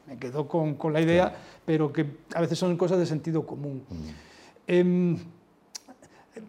me 0.07 0.19
quedó 0.19 0.47
con, 0.47 0.75
con 0.75 0.93
la 0.93 1.01
idea, 1.01 1.35
pero 1.65 1.91
que 1.93 2.05
a 2.35 2.41
veces 2.43 2.59
son 2.59 2.77
cosas 2.77 2.99
de 2.99 3.07
sentido 3.07 3.47
común. 3.47 3.83
Em, 4.67 5.17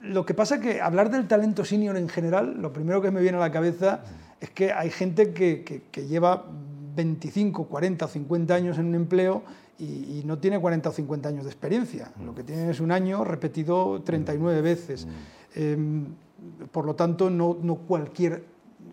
lo 0.01 0.25
que 0.25 0.33
pasa 0.33 0.55
es 0.55 0.61
que 0.61 0.81
hablar 0.81 1.09
del 1.09 1.27
talento 1.27 1.63
senior 1.65 1.95
en 1.97 2.09
general, 2.09 2.61
lo 2.61 2.71
primero 2.73 3.01
que 3.01 3.11
me 3.11 3.21
viene 3.21 3.37
a 3.37 3.41
la 3.41 3.51
cabeza 3.51 4.01
es 4.39 4.49
que 4.49 4.71
hay 4.73 4.89
gente 4.89 5.33
que, 5.33 5.63
que- 5.63 5.83
que 5.91 6.05
lleva 6.07 6.45
25, 6.95 7.65
40 7.65 8.05
o 8.05 8.07
50 8.07 8.53
años 8.53 8.77
en 8.77 8.87
un 8.87 8.95
empleo 8.95 9.43
y, 9.79 10.19
y 10.19 10.23
no 10.25 10.37
tiene 10.37 10.59
40 10.59 10.89
o 10.89 10.91
50 10.91 11.29
años 11.29 11.43
de 11.43 11.49
experiencia. 11.49 12.11
Lo 12.23 12.35
que 12.35 12.43
tiene 12.43 12.69
es 12.69 12.79
un 12.79 12.91
año 12.91 13.23
repetido 13.23 14.01
39 14.03 14.61
veces. 14.61 15.07
Em, 15.55 16.05
por 16.71 16.85
lo 16.85 16.95
tanto, 16.95 17.29
no, 17.29 17.57
no 17.61 17.75
cualquier 17.75 18.43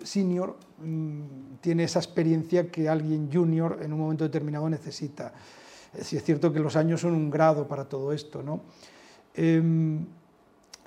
senior 0.02 0.56
mm, 0.82 1.58
tiene 1.60 1.84
esa 1.84 1.98
experiencia 1.98 2.70
que 2.70 2.88
alguien 2.88 3.30
junior 3.32 3.80
en 3.82 3.92
un 3.92 4.00
momento 4.00 4.24
determinado 4.24 4.68
necesita. 4.68 5.32
Eh, 5.94 6.04
Sí 6.04 6.16
es 6.16 6.24
cierto 6.24 6.52
que 6.52 6.60
los 6.60 6.76
años 6.76 7.00
son 7.00 7.14
un 7.14 7.30
grado 7.30 7.66
para 7.66 7.84
todo 7.84 8.12
esto, 8.12 8.42
¿no? 8.42 8.62
Em, 9.34 10.06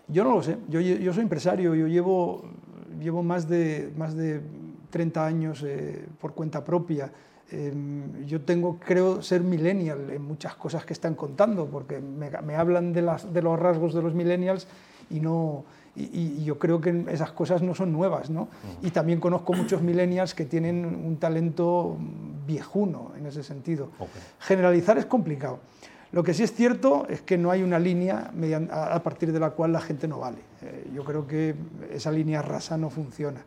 yo 0.08 0.24
no 0.24 0.36
lo 0.36 0.44
sé, 0.44 0.58
yo, 0.68 0.82
yo 0.82 1.14
soy 1.14 1.24
empresario, 1.24 1.76
yo 1.76 1.88
llevo, 1.88 2.44
llevo 3.00 3.24
más, 3.24 3.48
de, 3.48 3.92
más 3.96 4.16
de 4.16 4.42
30 4.94 5.26
años 5.26 5.64
eh, 5.66 6.06
por 6.22 6.36
cuenta 6.36 6.64
propia. 6.64 7.12
Em, 7.50 8.26
yo 8.26 8.42
tengo, 8.42 8.80
creo, 8.80 9.24
ser 9.24 9.42
millennial 9.42 10.12
en 10.12 10.22
muchas 10.22 10.54
cosas 10.56 10.86
que 10.86 10.94
están 10.94 11.16
contando, 11.16 11.66
porque 11.66 12.00
me, 12.00 12.30
me 12.30 12.56
hablan 12.56 12.94
de, 12.94 13.02
las, 13.02 13.34
de 13.34 13.42
los 13.42 13.60
rasgos 13.60 13.96
de 13.96 14.04
los 14.04 14.14
millennials 14.14 14.68
y, 15.10 15.20
no, 15.20 15.66
y, 15.96 16.04
y 16.04 16.44
yo 16.44 16.60
creo 16.60 16.80
que 16.80 17.06
esas 17.10 17.32
cosas 17.32 17.64
no 17.64 17.74
son 17.74 17.92
nuevas. 17.92 18.30
¿no? 18.30 18.50
Y 18.84 18.92
también 18.92 19.20
conozco 19.20 19.54
muchos 19.54 19.82
millennials 19.82 20.36
que 20.36 20.46
tienen 20.46 20.86
un 20.86 21.18
talento 21.18 21.98
viejuno 22.46 23.14
en 23.18 23.26
ese 23.26 23.42
sentido. 23.42 23.90
Ok. 23.98 24.12
Generalizar 24.42 25.00
es 25.00 25.08
complicado. 25.08 25.60
Lo 26.12 26.22
que 26.24 26.36
sí 26.36 26.44
es 26.44 26.54
cierto 26.54 27.08
es 27.10 27.24
que 27.24 27.40
no 27.40 27.50
hay 27.50 27.64
una 27.64 27.80
línea 27.80 28.32
a 28.72 29.02
partir 29.02 29.34
de 29.34 29.40
la 29.40 29.50
cual 29.50 29.74
la 29.74 29.82
gente 29.82 30.08
no 30.08 30.20
vale. 30.20 30.38
Eh, 30.62 30.92
yo 30.94 31.04
creo 31.04 31.26
que 31.26 31.56
esa 31.92 32.12
línea 32.12 32.44
rasa 32.44 32.78
no 32.78 32.92
funciona. 32.92 33.44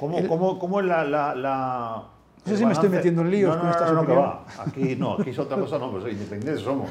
¿Cómo, 0.00 0.18
El- 0.18 0.26
cómo, 0.28 0.58
cómo 0.58 0.80
es 0.80 0.86
la, 0.86 1.04
la, 1.04 1.34
la- 1.34 2.02
No 2.46 2.50
sé 2.52 2.56
si 2.56 2.64
me 2.64 2.72
estoy 2.72 2.88
metiendo 2.88 3.20
en 3.20 3.30
líos 3.30 3.54
no, 3.54 3.56
no, 3.56 3.60
con 3.60 3.68
no, 3.68 3.72
estas 3.76 3.92
no, 3.92 4.00
no, 4.00 4.06
que 4.06 4.14
va. 4.14 4.44
Aquí 4.58 4.96
no, 4.96 5.12
aquí 5.20 5.28
es 5.30 5.38
otra 5.38 5.58
cosa, 5.58 5.78
no, 5.78 5.90
pero 5.90 6.02
soy 6.02 6.12
independientes 6.12 6.64
somos. 6.64 6.88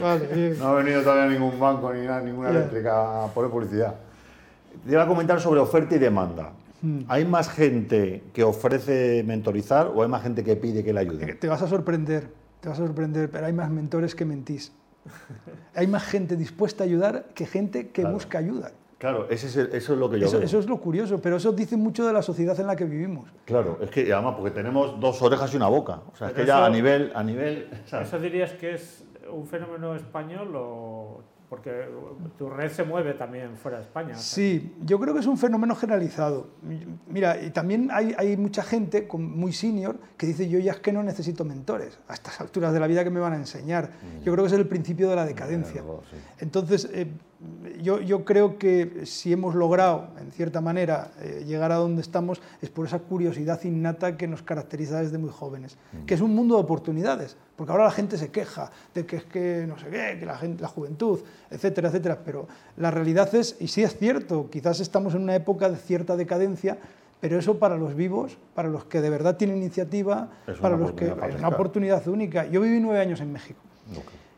Vale. 0.00 0.54
No 0.58 0.66
ha 0.68 0.74
venido 0.74 1.00
todavía 1.02 1.26
ningún 1.38 1.58
banco 1.58 1.90
ni 1.94 2.06
nada, 2.06 2.20
ninguna 2.20 2.50
eléctrica 2.50 3.24
a 3.24 3.28
poner 3.28 3.50
publicidad. 3.50 3.94
Te 4.84 4.92
iba 4.92 5.02
a 5.02 5.06
comentar 5.06 5.40
sobre 5.40 5.58
oferta 5.60 5.94
y 5.96 5.98
demanda. 5.98 6.52
Hmm. 6.82 7.00
¿Hay 7.08 7.24
más 7.24 7.48
gente 7.48 8.24
que 8.34 8.44
ofrece 8.44 9.24
mentorizar 9.26 9.86
o 9.94 10.02
hay 10.02 10.08
más 10.08 10.22
gente 10.22 10.44
que 10.44 10.54
pide 10.56 10.84
que 10.84 10.92
le 10.92 11.00
ayude? 11.00 11.34
Te 11.34 11.48
vas 11.48 11.62
a 11.62 11.66
sorprender, 11.66 12.28
te 12.60 12.68
vas 12.68 12.78
a 12.78 12.86
sorprender, 12.86 13.30
pero 13.30 13.46
hay 13.46 13.52
más 13.54 13.70
mentores 13.70 14.14
que 14.14 14.24
mentís. 14.26 14.72
Hay 15.74 15.86
más 15.86 16.02
gente 16.04 16.36
dispuesta 16.36 16.84
a 16.84 16.86
ayudar 16.86 17.24
que 17.34 17.46
gente 17.46 17.88
que 17.88 18.02
Claro. 18.02 18.14
busca 18.16 18.36
ayuda. 18.38 18.72
Claro, 19.00 19.30
eso 19.30 19.46
es 19.48 19.88
lo 19.88 20.10
que 20.10 20.20
yo 20.20 20.26
eso, 20.26 20.36
veo. 20.36 20.44
Eso 20.44 20.58
es 20.58 20.66
lo 20.66 20.78
curioso, 20.78 21.22
pero 21.22 21.36
eso 21.36 21.52
dice 21.52 21.74
mucho 21.74 22.06
de 22.06 22.12
la 22.12 22.20
sociedad 22.20 22.60
en 22.60 22.66
la 22.66 22.76
que 22.76 22.84
vivimos. 22.84 23.30
Claro, 23.46 23.78
es 23.80 23.88
que 23.88 24.12
además 24.12 24.34
porque 24.36 24.50
tenemos 24.50 25.00
dos 25.00 25.22
orejas 25.22 25.54
y 25.54 25.56
una 25.56 25.68
boca. 25.68 26.02
O 26.12 26.14
sea, 26.14 26.28
es 26.28 26.34
que 26.34 26.44
ya 26.44 26.66
a 26.66 26.68
nivel... 26.68 27.10
A 27.14 27.24
nivel 27.24 27.70
¿Eso 27.90 28.18
dirías 28.18 28.52
que 28.52 28.74
es 28.74 29.02
un 29.32 29.46
fenómeno 29.46 29.94
español 29.96 30.52
o 30.54 31.22
porque 31.48 31.88
tu 32.38 32.48
red 32.50 32.70
se 32.70 32.84
mueve 32.84 33.14
también 33.14 33.56
fuera 33.56 33.78
de 33.78 33.84
España. 33.84 34.14
Sí, 34.14 34.76
yo 34.82 35.00
creo 35.00 35.14
que 35.14 35.20
es 35.20 35.26
un 35.26 35.36
fenómeno 35.38 35.74
generalizado. 35.74 36.48
Mira, 37.08 37.42
y 37.42 37.50
también 37.50 37.88
hay, 37.90 38.14
hay, 38.18 38.36
mucha 38.36 38.62
gente 38.62 39.08
muy 39.12 39.52
senior 39.52 39.98
que 40.16 40.26
dice 40.26 40.48
yo 40.48 40.60
ya 40.60 40.72
es 40.72 40.78
que 40.78 40.92
no 40.92 41.02
necesito 41.02 41.44
mentores 41.44 41.98
a 42.06 42.14
estas 42.14 42.40
alturas 42.40 42.72
de 42.72 42.78
la 42.78 42.86
vida 42.86 43.02
que 43.02 43.10
me 43.10 43.18
van 43.18 43.32
a 43.32 43.36
enseñar. 43.36 43.88
Mm. 43.88 44.22
Yo 44.22 44.32
creo 44.32 44.44
que 44.44 44.52
es 44.52 44.58
el 44.60 44.68
principio 44.68 45.10
de 45.10 45.16
la 45.16 45.24
decadencia. 45.24 45.82
Entonces, 46.38 46.88
eh, 46.92 47.08
yo, 47.80 48.00
yo, 48.00 48.24
creo 48.24 48.58
que 48.58 49.06
si 49.06 49.32
hemos 49.32 49.54
logrado, 49.54 50.08
en 50.20 50.30
cierta 50.32 50.60
manera, 50.60 51.12
eh, 51.20 51.44
llegar 51.46 51.72
a 51.72 51.76
donde 51.76 52.02
estamos, 52.02 52.40
es 52.60 52.68
por 52.68 52.86
esa 52.86 52.98
curiosidad 52.98 53.62
innata 53.64 54.16
que 54.18 54.26
nos 54.26 54.42
caracteriza 54.42 55.00
desde 55.00 55.16
muy 55.16 55.30
jóvenes, 55.30 55.78
mm. 55.92 56.04
que 56.04 56.14
es 56.14 56.20
un 56.20 56.34
mundo 56.34 56.56
de 56.56 56.62
oportunidades, 56.62 57.36
porque 57.56 57.72
ahora 57.72 57.84
la 57.84 57.90
gente 57.92 58.18
se 58.18 58.30
queja 58.30 58.70
de 58.94 59.06
que 59.06 59.16
es 59.16 59.24
que 59.24 59.64
no 59.66 59.78
sé 59.78 59.86
qué, 59.86 60.18
que 60.18 60.26
la, 60.26 60.36
gente, 60.36 60.60
la 60.60 60.68
juventud, 60.68 61.20
etcétera, 61.50 61.88
etcétera, 61.88 62.18
pero 62.24 62.46
la 62.76 62.90
realidad 62.90 63.34
es, 63.34 63.56
y 63.58 63.68
sí 63.68 63.82
es 63.82 63.96
cierto, 63.96 64.50
quizás 64.50 64.80
estamos 64.80 65.14
en 65.14 65.22
una 65.22 65.34
época 65.34 65.70
de 65.70 65.76
cierta 65.76 66.16
decadencia, 66.16 66.76
pero 67.20 67.38
eso 67.38 67.58
para 67.58 67.76
los 67.76 67.94
vivos, 67.94 68.36
para 68.54 68.68
los 68.68 68.84
que 68.84 69.00
de 69.00 69.08
verdad 69.08 69.36
tienen 69.36 69.58
iniciativa, 69.58 70.30
para 70.60 70.76
los 70.76 70.92
que 70.92 71.06
es 71.06 71.34
una 71.38 71.48
oportunidad 71.48 72.06
única. 72.08 72.46
Yo 72.46 72.60
viví 72.60 72.80
nueve 72.80 73.00
años 73.00 73.20
en 73.20 73.32
México. 73.32 73.60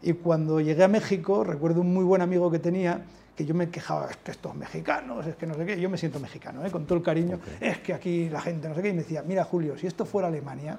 Y 0.03 0.15
cuando 0.15 0.61
llegué 0.61 0.83
a 0.83 0.89
México, 0.89 1.45
recuerdo 1.45 1.81
un 1.81 1.95
muy 1.95 2.05
buen 2.05 2.23
amigo 2.23 2.51
que 2.51 2.59
tenía, 2.59 3.03
que 3.37 3.47
yo 3.47 3.55
me 3.55 3.71
quejaba, 3.71 4.11
es 4.11 4.17
que 4.17 4.33
estos 4.33 4.55
mexicanos, 4.55 5.27
es 5.27 5.37
que 5.37 5.47
no 5.47 5.55
sé 5.55 5.65
qué, 5.65 5.81
yo 5.81 5.89
me 5.89 5.97
siento 5.97 6.19
mexicano, 6.19 6.65
¿eh? 6.65 6.71
con 6.71 6.85
todo 6.87 6.99
el 6.99 7.05
cariño, 7.05 7.39
es 7.61 7.79
que 7.79 7.95
aquí 7.95 8.29
la 8.29 8.41
gente 8.41 8.69
no 8.69 8.75
sé 8.75 8.83
qué, 8.83 8.89
y 8.89 8.93
me 8.93 9.03
decía, 9.03 9.23
mira 9.23 9.45
Julio, 9.45 9.79
si 9.79 9.87
esto 9.87 10.05
fuera 10.05 10.29
Alemania, 10.29 10.79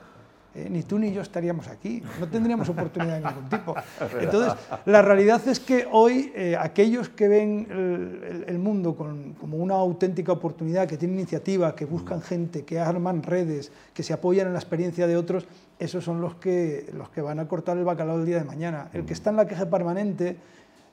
eh, 0.55 0.67
ni 0.69 0.83
tú 0.83 0.99
ni 0.99 1.11
yo 1.11 1.21
estaríamos 1.21 1.67
aquí, 1.67 2.03
no 2.19 2.27
tendríamos 2.27 2.69
oportunidad 2.69 3.19
de 3.19 3.25
ningún 3.25 3.49
tipo. 3.49 3.75
Entonces, 4.19 4.53
la 4.85 5.01
realidad 5.01 5.41
es 5.47 5.59
que 5.59 5.87
hoy 5.91 6.31
eh, 6.35 6.55
aquellos 6.59 7.09
que 7.09 7.27
ven 7.27 8.43
el, 8.47 8.59
mundo 8.59 8.95
como 8.95 9.57
una 9.57 9.73
auténtica 9.73 10.31
oportunidad, 10.31 10.87
que 10.87 10.95
tienen 10.95 11.17
iniciativa, 11.17 11.73
que 11.73 11.85
buscan 11.85 12.19
mm. 12.19 12.21
gente, 12.21 12.65
que 12.65 12.79
arman 12.79 13.23
redes, 13.23 13.71
que 13.95 14.03
se 14.03 14.13
apoyan 14.13 14.45
en 14.45 14.53
la 14.53 14.59
experiencia 14.59 15.07
de 15.07 15.17
otros, 15.17 15.47
esos 15.83 16.03
son 16.03 16.21
los 16.21 16.35
que, 16.35 16.89
los 16.93 17.09
que 17.09 17.21
van 17.21 17.39
a 17.39 17.47
cortar 17.47 17.77
el 17.77 17.83
bacalao 17.83 18.19
el 18.19 18.25
día 18.25 18.39
de 18.39 18.45
mañana. 18.45 18.89
El 18.93 19.05
que 19.05 19.13
mm. 19.13 19.17
está 19.17 19.29
en 19.29 19.35
la 19.35 19.47
queja 19.47 19.69
permanente, 19.69 20.37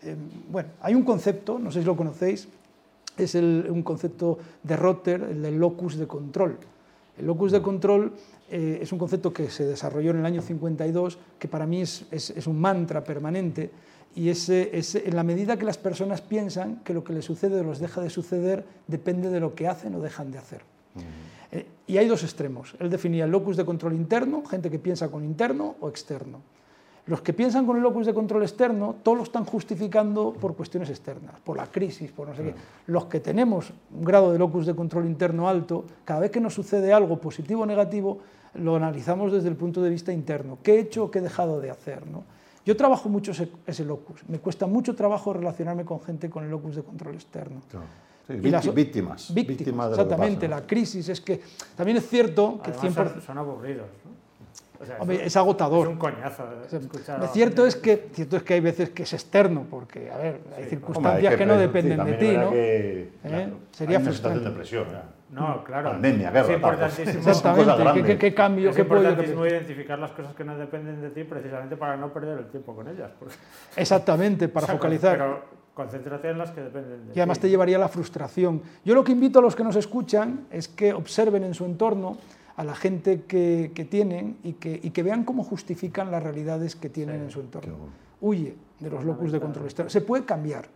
eh, 0.02 0.16
bueno, 0.50 0.70
hay 0.80 0.94
un 0.94 1.02
concepto, 1.02 1.58
no 1.58 1.70
sé 1.70 1.80
si 1.80 1.86
lo 1.86 1.96
conocéis, 1.96 2.48
es 3.16 3.34
un 3.34 3.82
concepto 3.82 4.38
de 4.62 4.76
Rotter, 4.76 5.22
el 5.22 5.42
del 5.42 5.58
locus 5.58 5.96
de 5.96 6.06
control. 6.06 6.58
El 7.18 7.26
locus 7.26 7.52
de 7.52 7.60
control 7.60 8.12
eh, 8.50 8.78
es 8.80 8.92
un 8.92 8.98
concepto 8.98 9.32
que 9.32 9.50
se 9.50 9.66
desarrolló 9.66 10.10
en 10.12 10.18
el 10.18 10.26
año 10.26 10.40
52, 10.40 11.18
que 11.38 11.48
para 11.48 11.66
mí 11.66 11.82
es, 11.82 12.06
es, 12.10 12.46
un 12.46 12.58
mantra 12.58 13.04
permanente, 13.04 13.70
y 14.14 14.28
es, 14.28 14.48
en 14.48 15.14
la 15.14 15.22
medida 15.22 15.56
que 15.56 15.64
las 15.64 15.78
personas 15.78 16.20
piensan 16.20 16.76
que 16.82 16.94
lo 16.94 17.04
que 17.04 17.12
les 17.12 17.24
sucede 17.24 17.60
o 17.60 17.64
les 17.64 17.78
deja 17.78 18.00
de 18.00 18.10
suceder 18.10 18.64
depende 18.88 19.28
de 19.28 19.38
lo 19.38 19.54
que 19.54 19.68
hacen 19.68 19.94
o 19.94 20.00
dejan 20.00 20.32
de 20.32 20.38
hacer. 20.38 20.62
Eh, 21.52 21.66
y 21.86 21.98
hay 21.98 22.06
dos 22.06 22.22
extremos. 22.22 22.74
Él 22.78 22.90
definía 22.90 23.24
el 23.24 23.30
locus 23.30 23.56
de 23.56 23.64
control 23.64 23.94
interno, 23.94 24.44
gente 24.44 24.70
que 24.70 24.78
piensa 24.78 25.08
con 25.08 25.24
interno 25.24 25.76
o 25.80 25.88
externo. 25.88 26.40
Los 27.06 27.22
que 27.22 27.32
piensan 27.32 27.66
con 27.66 27.76
el 27.76 27.82
locus 27.82 28.06
de 28.06 28.14
control 28.14 28.42
externo, 28.42 28.94
todos 29.02 29.18
lo 29.18 29.24
están 29.24 29.44
justificando 29.44 30.32
por 30.32 30.54
cuestiones 30.54 30.90
externas, 30.90 31.40
por 31.40 31.56
la 31.56 31.66
crisis, 31.66 32.12
por 32.12 32.28
no 32.28 32.36
sé 32.36 32.42
qué. 32.42 32.54
Los 32.86 33.06
que 33.06 33.18
tenemos 33.18 33.72
un 33.92 34.04
grado 34.04 34.32
de 34.32 34.38
locus 34.38 34.66
de 34.66 34.76
control 34.76 35.06
interno 35.06 35.48
alto, 35.48 35.84
cada 36.04 36.20
vez 36.20 36.30
que 36.30 36.40
nos 36.40 36.54
sucede 36.54 36.92
algo 36.92 37.18
positivo 37.18 37.62
o 37.62 37.66
negativo, 37.66 38.18
lo 38.54 38.76
analizamos 38.76 39.32
desde 39.32 39.48
el 39.48 39.56
punto 39.56 39.82
de 39.82 39.90
vista 39.90 40.12
interno. 40.12 40.58
¿Qué 40.62 40.74
he 40.74 40.80
hecho 40.80 41.04
o 41.04 41.10
qué 41.10 41.18
he 41.18 41.22
dejado 41.22 41.60
de 41.60 41.70
hacer? 41.70 42.06
¿no? 42.06 42.22
Yo 42.64 42.76
trabajo 42.76 43.08
mucho 43.08 43.32
ese, 43.32 43.84
locus. 43.84 44.22
Me 44.28 44.38
cuesta 44.38 44.66
mucho 44.66 44.94
trabajo 44.94 45.32
relacionarme 45.32 45.84
con 45.84 46.00
gente 46.00 46.28
con 46.28 46.44
el 46.44 46.50
locus 46.50 46.76
de 46.76 46.82
control 46.82 47.14
externo. 47.14 47.62
Víctimas. 48.38 49.34
Víctimas, 49.34 49.90
exactamente. 49.90 50.48
la 50.48 50.66
crisis 50.66 51.08
es 51.08 51.20
que 51.20 51.40
también 51.76 51.98
es 51.98 52.08
cierto 52.08 52.60
que 52.62 52.72
son, 52.72 53.38
aburridos. 53.38 53.86
es, 55.08 55.36
agotador. 55.36 55.86
Es 55.86 55.92
un 55.92 55.98
coñazo 55.98 56.44
escuchar. 56.70 57.28
cierto, 57.28 57.66
es 57.66 57.76
que, 57.76 58.08
cierto 58.12 58.36
es 58.36 58.42
que 58.42 58.54
hay 58.54 58.60
veces 58.60 58.90
que 58.90 59.02
es 59.02 59.12
externo, 59.12 59.66
porque, 59.68 60.10
a 60.10 60.16
ver, 60.16 60.40
hay 60.56 60.64
circunstancias 60.64 61.36
que, 61.36 61.46
no 61.46 61.56
dependen 61.56 62.04
de 62.04 62.12
ti, 62.14 62.36
¿no? 62.36 62.50
¿Eh? 62.52 63.52
Sería 63.72 64.00
frustrante. 64.00 64.44
de 64.44 64.50
presión, 64.50 64.86
no, 65.30 65.62
claro. 65.62 65.90
Pandemia, 65.90 66.30
guerra. 66.30 66.48
Es 66.48 66.54
importantísimo. 66.56 67.30
Exactamente. 67.30 68.02
¿Qué, 68.02 68.18
qué, 68.18 68.34
cambio? 68.34 68.70
Es 68.70 68.76
¿qué 68.76 68.82
importantísimo 68.82 69.46
identificar 69.46 69.98
las 69.98 70.10
cosas 70.10 70.34
que 70.34 70.44
no 70.44 70.56
dependen 70.56 71.00
de 71.00 71.10
ti 71.10 71.22
precisamente 71.24 71.76
para 71.76 71.96
no 71.96 72.12
perder 72.12 72.38
el 72.38 72.46
tiempo 72.46 72.74
con 72.74 72.88
ellas. 72.88 73.12
Exactamente, 73.76 74.48
para 74.48 74.66
focalizar. 74.66 75.16
Pero 75.16 75.59
concéntrate 75.74 76.30
en 76.30 76.38
las 76.38 76.50
que 76.50 76.62
dependen 76.62 77.08
de. 77.08 77.12
Y 77.14 77.18
además 77.18 77.38
te 77.38 77.48
llevaría 77.48 77.76
a 77.76 77.80
la 77.80 77.88
frustración. 77.88 78.62
Yo 78.84 78.94
lo 78.94 79.04
que 79.04 79.12
invito 79.12 79.38
a 79.38 79.42
los 79.42 79.56
que 79.56 79.64
nos 79.64 79.76
escuchan 79.76 80.46
es 80.50 80.68
que 80.68 80.92
observen 80.92 81.44
en 81.44 81.54
su 81.54 81.64
entorno 81.64 82.18
a 82.56 82.64
la 82.64 82.74
gente 82.74 83.22
que, 83.22 83.72
que 83.74 83.84
tienen 83.84 84.38
y 84.42 84.54
que, 84.54 84.78
y 84.82 84.90
que, 84.90 85.02
vean 85.02 85.24
cómo 85.24 85.42
justifican 85.44 86.10
las 86.10 86.22
realidades 86.22 86.76
que 86.76 86.90
tienen 86.90 87.22
en 87.22 87.30
su 87.30 87.40
entorno. 87.40 87.76
Huye 88.20 88.54
de 88.78 88.90
los 88.90 89.04
locus 89.04 89.32
de 89.32 89.40
control 89.40 89.64
externo. 89.64 89.88
Se 89.88 90.02
puede 90.02 90.24
cambiar 90.24 90.68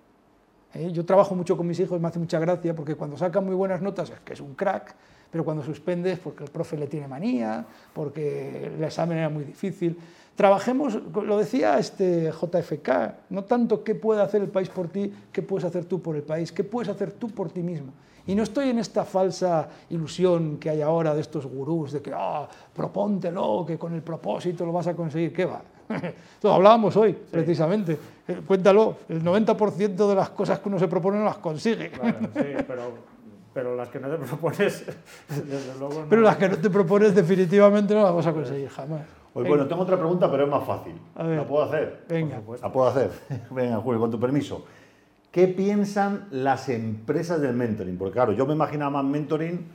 ¿eh? 0.74 0.90
Yo 0.92 1.04
trabajo 1.04 1.34
mucho 1.34 1.56
con 1.56 1.66
mis 1.66 1.78
hijos, 1.80 2.00
me 2.00 2.08
hace 2.08 2.18
mucha 2.18 2.38
gracia, 2.38 2.74
porque 2.74 2.94
cuando 2.94 3.16
sacan 3.16 3.44
muy 3.44 3.54
buenas 3.54 3.80
notas 3.80 4.10
es 4.10 4.20
que 4.20 4.32
es 4.32 4.40
un 4.40 4.54
crack, 4.54 4.94
pero 5.34 5.42
cuando 5.42 5.64
suspendes 5.64 6.20
porque 6.20 6.44
el 6.44 6.50
profe 6.50 6.76
le 6.76 6.86
tiene 6.86 7.08
manía, 7.08 7.66
porque 7.92 8.66
el 8.66 8.84
examen 8.84 9.18
era 9.18 9.28
muy 9.28 9.42
difícil. 9.42 9.98
Trabajemos, 10.36 10.96
lo 11.12 11.36
decía 11.36 11.76
este 11.76 12.30
JFK, 12.30 12.88
no 13.30 13.42
tanto 13.42 13.82
qué 13.82 13.96
puede 13.96 14.22
hacer 14.22 14.42
el 14.42 14.48
país 14.48 14.68
por 14.68 14.86
ti, 14.86 15.12
qué 15.32 15.42
puedes 15.42 15.64
hacer 15.64 15.86
tú 15.86 16.00
por 16.00 16.14
el 16.14 16.22
país, 16.22 16.52
qué 16.52 16.62
puedes 16.62 16.88
hacer 16.88 17.10
tú 17.10 17.30
por 17.30 17.50
ti 17.50 17.64
mismo. 17.64 17.90
Y 18.28 18.36
no 18.36 18.44
estoy 18.44 18.68
en 18.68 18.78
esta 18.78 19.04
falsa 19.04 19.68
ilusión 19.90 20.58
que 20.58 20.70
hay 20.70 20.82
ahora 20.82 21.12
de 21.12 21.22
estos 21.22 21.46
gurús, 21.46 21.90
de 21.90 22.00
que, 22.00 22.12
ah, 22.14 22.48
propóntelo, 22.72 23.64
que 23.66 23.76
con 23.76 23.92
el 23.92 24.02
propósito 24.02 24.64
lo 24.64 24.70
vas 24.70 24.86
a 24.86 24.94
conseguir. 24.94 25.32
¿Qué 25.32 25.46
va? 25.46 25.60
Lo 26.42 26.52
hablábamos 26.52 26.96
hoy, 26.96 27.12
precisamente. 27.12 27.98
Eh, 28.28 28.40
cuéntalo, 28.46 28.98
el 29.08 29.20
90% 29.20 30.08
de 30.08 30.14
las 30.14 30.30
cosas 30.30 30.60
que 30.60 30.68
uno 30.68 30.78
se 30.78 30.86
propone 30.86 31.18
no 31.18 31.24
las 31.24 31.38
consigue. 31.38 31.90
sí, 31.90 32.64
pero, 32.68 33.13
las 33.54 33.88
que 33.88 34.00
no 34.00 34.08
te 34.08 34.16
propones, 34.26 34.86
desde 35.28 35.78
luego 35.78 36.00
no. 36.00 36.06
Pero 36.08 36.22
las 36.22 36.36
que 36.36 36.48
no 36.48 36.56
te 36.56 36.70
propones 36.70 37.14
definitivamente 37.14 37.94
no 37.94 38.02
las 38.02 38.14
vas 38.14 38.26
a 38.26 38.32
conseguir 38.32 38.68
jamás. 38.68 39.02
Pues 39.32 39.48
bueno, 39.48 39.66
tengo 39.66 39.82
otra 39.82 39.96
pregunta, 39.96 40.30
pero 40.30 40.44
es 40.44 40.50
más 40.50 40.64
fácil. 40.64 40.94
¿La 41.16 41.44
puedo 41.44 41.64
hacer? 41.64 42.04
Venga. 42.08 42.40
La 42.62 42.72
puedo 42.72 42.88
hacer. 42.88 43.10
Venga, 43.50 43.78
Julio, 43.78 44.00
con 44.00 44.10
tu 44.10 44.20
permiso. 44.20 44.64
¿Qué 45.32 45.48
piensan 45.48 46.28
las 46.30 46.68
empresas 46.68 47.40
del 47.40 47.54
mentoring? 47.54 47.98
Porque 47.98 48.12
claro, 48.12 48.32
yo 48.32 48.46
me 48.46 48.54
imaginaba 48.54 49.02
más 49.02 49.04
mentoring 49.04 49.66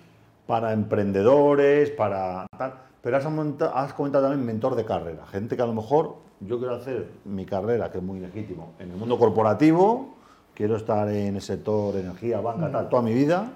para 0.47 0.71
emprendedores, 0.71 1.89
para 1.91 2.47
tal, 2.57 2.73
pero 3.01 3.17
has, 3.17 3.25
has, 3.25 3.93
comentado 3.93 4.29
también 4.29 4.45
mentor 4.45 4.75
de 4.75 4.85
carrera, 4.85 5.27
gente 5.27 5.55
que 5.55 5.61
a 5.61 5.65
lo 5.65 5.73
mejor 5.73 6.15
yo 6.39 6.57
quiero 6.57 6.75
hacer 6.75 7.09
mi 7.25 7.45
carrera, 7.45 7.91
que 7.91 7.97
es 7.97 8.03
muy 8.03 8.19
legítimo, 8.19 8.73
en 8.79 8.91
el 8.91 8.97
mundo 8.97 9.19
corporativo, 9.19 10.15
quiero 10.53 10.77
estar 10.77 11.07
en 11.09 11.35
el 11.35 11.41
sector 11.41 11.95
energía, 11.97 12.39
banca, 12.39 12.71
tal, 12.71 12.89
toda 12.89 13.01
mi 13.01 13.13
vida, 13.13 13.51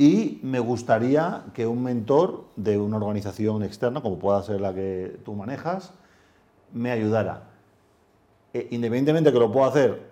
y 0.00 0.40
me 0.42 0.60
gustaría 0.60 1.44
que 1.52 1.66
un 1.66 1.82
mentor 1.82 2.46
de 2.56 2.78
una 2.78 2.96
organización 2.96 3.62
externa, 3.62 4.00
como 4.00 4.18
pueda 4.18 4.42
ser 4.42 4.58
la 4.58 4.72
que 4.72 5.20
tú 5.26 5.34
manejas, 5.34 5.92
me 6.72 6.90
ayudara. 6.90 7.42
E, 8.54 8.68
independientemente 8.70 9.28
de 9.28 9.34
que 9.34 9.38
lo 9.38 9.52
pueda 9.52 9.66
hacer 9.66 10.10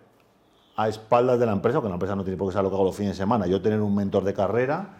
a 0.77 0.89
espaldas 0.89 1.41
de 1.41 1.47
la 1.47 1.53
empresa, 1.53 1.79
porque 1.79 1.89
la 1.89 1.95
empresa 1.95 2.15
no 2.15 2.23
tiene 2.23 2.37
por 2.37 2.49
qué 2.49 2.53
saber 2.53 2.65
lo 2.65 2.69
que 2.69 2.77
hago 2.77 2.85
los 2.85 2.97
fines 2.97 3.13
de 3.13 3.23
semana, 3.23 3.47
yo 3.47 3.63
tener 3.63 3.81
un 3.81 3.95
mentor 3.95 4.25
de 4.25 4.35
carrera. 4.35 4.91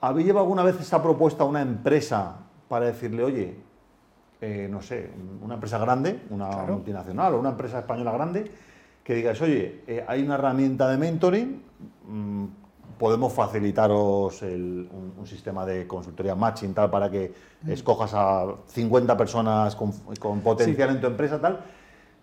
¿Habéis 0.00 0.26
llevado 0.26 0.46
alguna 0.46 0.62
vez 0.62 0.80
esa 0.80 1.02
propuesta 1.02 1.44
a 1.44 1.46
una 1.48 1.60
empresa 1.60 2.34
para 2.66 2.86
decirle, 2.86 3.24
oye, 3.24 3.56
eh, 4.40 4.68
no 4.70 4.80
sé, 4.80 5.10
una 5.42 5.52
empresa 5.52 5.76
grande, 5.76 6.22
una 6.30 6.48
multinacional 6.64 7.34
o 7.34 7.40
una 7.40 7.50
empresa 7.50 7.80
española 7.80 8.10
grande, 8.10 8.50
que 9.04 9.14
digas, 9.14 9.38
oye, 9.42 9.82
eh, 9.86 10.02
hay 10.08 10.22
una 10.22 10.36
herramienta 10.36 10.88
de 10.88 10.96
mentoring, 10.96 11.62
mm, 12.06 12.46
podemos 12.98 13.32
facilitaros 13.32 14.42
un, 14.42 15.24
sistema 15.24 15.64
de 15.66 15.86
consultoría 15.86 16.34
matching 16.34 16.74
tal 16.74 16.90
para 16.90 17.10
que 17.10 17.32
mm. 17.62 17.70
escojas 17.70 18.12
a 18.14 18.46
50 18.66 19.16
personas 19.16 19.76
con, 19.76 19.92
potencial 20.40 20.90
en 20.90 21.00
tu 21.00 21.06
empresa 21.06 21.40
tal 21.40 21.60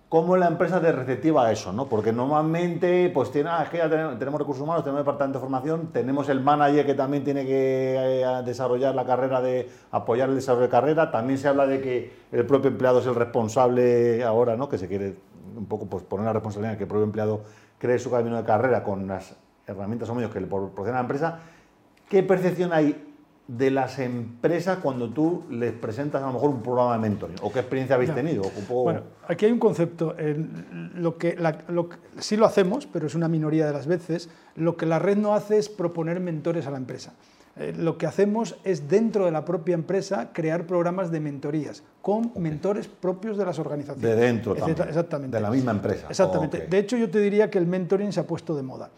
cómo 0.09 0.37
la 0.37 0.47
empresa 0.47 0.79
te 0.79 0.91
receptiva 0.91 1.47
a 1.47 1.51
eso, 1.51 1.73
¿no? 1.73 1.89
Porque 1.89 2.13
normalmente, 2.13 3.09
pues 3.13 3.31
tiene, 3.31 3.49
ah, 3.49 3.63
es 3.63 3.69
que 3.69 3.77
ya 3.77 3.89
tenemos, 3.89 4.39
recursos 4.39 4.63
humanos, 4.63 4.83
tenemos 4.83 5.01
departamento 5.01 5.39
de 5.39 5.41
formación, 5.41 5.87
tenemos 5.91 6.29
el 6.29 6.41
manager 6.41 6.85
que 6.85 6.93
también 6.93 7.23
tiene 7.23 7.45
que 7.45 8.21
eh, 8.21 8.43
desarrollar 8.45 8.95
la 8.95 9.05
carrera 9.05 9.41
de 9.41 9.69
apoyar 9.91 10.29
el 10.29 10.35
desarrollo 10.35 10.63
de 10.63 10.69
carrera, 10.69 11.11
también 11.11 11.39
se 11.39 11.47
habla 11.47 11.67
de 11.67 11.81
que 11.81 12.13
el 12.31 12.45
propio 12.45 12.69
empleado 12.69 12.99
es 12.99 13.07
el 13.07 13.15
responsable 13.15 14.23
ahora, 14.23 14.55
¿no? 14.55 14.69
Que 14.69 14.77
se 14.77 14.87
quiere 14.87 15.15
un 15.57 15.65
poco 15.65 15.87
pues, 15.87 16.03
poner 16.03 16.25
la 16.27 16.33
responsabilidad 16.33 16.73
en 16.73 16.77
que 16.77 16.83
el 16.83 16.89
propio 16.89 17.05
empleado 17.05 17.41
cree 17.77 17.99
su 17.99 18.09
camino 18.09 18.37
de 18.37 18.43
carrera 18.43 18.83
con 18.83 19.07
las 19.07 19.35
herramientas 19.67 20.09
o 20.09 20.15
medios 20.15 20.31
que 20.31 20.39
le 20.39 20.47
proporciona 20.47 20.99
la 20.99 21.01
empresa, 21.01 21.39
¿qué 22.09 22.23
percepción 22.23 22.73
hay 22.73 23.13
de 23.47 23.69
las 23.69 23.99
empresas 23.99 24.79
cuando 24.79 25.11
tú 25.11 25.43
les 25.51 25.71
presentas 25.71 26.23
a 26.23 26.27
lo 26.27 26.33
mejor 26.33 26.49
un 26.49 26.63
programa 26.63 26.93
de 26.93 26.99
mentoring? 26.99 27.37
¿O 27.41 27.51
qué 27.51 27.59
experiencia 27.59 27.95
habéis 27.95 28.13
tenido? 28.13 28.43
Bueno, 28.69 29.01
aquí 29.27 29.45
hay 29.45 29.51
un 29.51 29.59
concepto. 29.59 30.15
lo 30.95 31.17
que, 31.17 31.37
sí 32.19 32.37
lo 32.37 32.45
hacemos, 32.45 32.87
pero 32.87 33.07
es 33.07 33.15
una 33.15 33.27
minoría 33.27 33.67
de 33.67 33.73
las 33.73 33.87
veces. 33.87 34.29
Lo 34.55 34.77
que 34.77 34.85
la 34.85 34.99
red 34.99 35.17
no 35.17 35.35
hace 35.35 35.57
es 35.57 35.69
proponer 35.69 36.19
mentores 36.19 36.65
a 36.65 36.71
la 36.71 36.77
empresa. 36.77 37.13
Eh, 37.57 37.73
lo 37.77 37.97
que 37.97 38.05
hacemos 38.05 38.57
es 38.65 38.89
dentro 38.89 39.25
de 39.25 39.31
la 39.31 39.45
propia 39.45 39.75
empresa 39.75 40.31
crear 40.33 40.67
programas 40.67 41.09
de 41.09 41.21
mentorías 41.21 41.83
con 42.01 42.33
mentores 42.35 42.89
propios 42.89 43.37
de 43.37 43.45
las 43.45 43.59
organizaciones. 43.59 44.03
De 44.03 44.15
dentro 44.15 44.55
también, 44.55 44.77
Exactamente. 44.89 45.37
De 45.37 45.41
la 45.41 45.49
misma 45.49 45.71
empresa. 45.71 46.07
Exactamente. 46.09 46.67
De 46.67 46.77
hecho, 46.77 46.97
yo 46.97 47.09
te 47.09 47.19
diría 47.19 47.49
que 47.49 47.57
el 47.57 47.65
mentoring 47.65 48.11
se 48.11 48.19
ha 48.19 48.27
puesto 48.27 48.57
de 48.57 48.63
moda. 48.63 48.89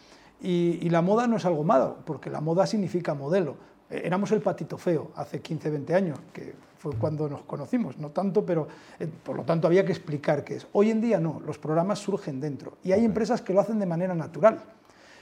Y, 0.41 0.79
y, 0.81 0.89
la 0.89 1.01
moda 1.01 1.25
no 1.27 1.37
es 1.37 1.45
algo 1.45 1.63
malo, 1.63 1.97
porque 2.05 2.29
la 2.29 2.41
moda 2.41 2.67
significa 2.67 3.13
modelo. 3.13 3.55
Eh, 3.89 4.01
éramos 4.05 4.31
el 4.31 4.41
patito 4.41 4.77
feo 4.77 5.11
hace 5.15 5.41
15, 5.41 5.69
20 5.69 5.95
años, 5.95 6.19
que 6.31 6.53
fue 6.77 6.93
cuando 6.93 7.27
nos 7.27 7.41
conocimos, 7.41 7.97
no 7.97 8.09
tanto, 8.09 8.45
pero 8.45 8.67
eh, 8.99 9.07
por 9.23 9.35
lo 9.35 9.43
tanto 9.43 9.67
había 9.67 9.85
que 9.85 9.91
explicar 9.91 10.43
qué 10.43 10.57
es. 10.57 10.67
Hoy 10.73 10.91
en 10.91 11.01
día 11.01 11.19
no, 11.19 11.41
los 11.45 11.57
programas 11.57 11.99
surgen 11.99 12.39
dentro 12.39 12.77
y 12.83 12.91
hay 12.91 13.03
empresas 13.03 13.41
que 13.41 13.53
lo 13.53 13.61
hacen 13.61 13.79
de 13.79 13.85
manera 13.85 14.13
natural. 14.13 14.59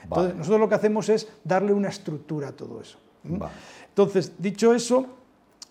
Entonces, 0.04 0.36
nosotros 0.36 0.60
lo 0.60 0.70
que 0.70 0.76
hacemos 0.76 1.10
es 1.10 1.28
darle 1.44 1.74
una 1.74 1.90
estructura 1.90 2.50
a 2.50 2.52
todo 2.52 2.80
eso. 2.80 3.00
Entonces, 3.90 4.34
dicho 4.38 4.74
eso, 4.74 5.08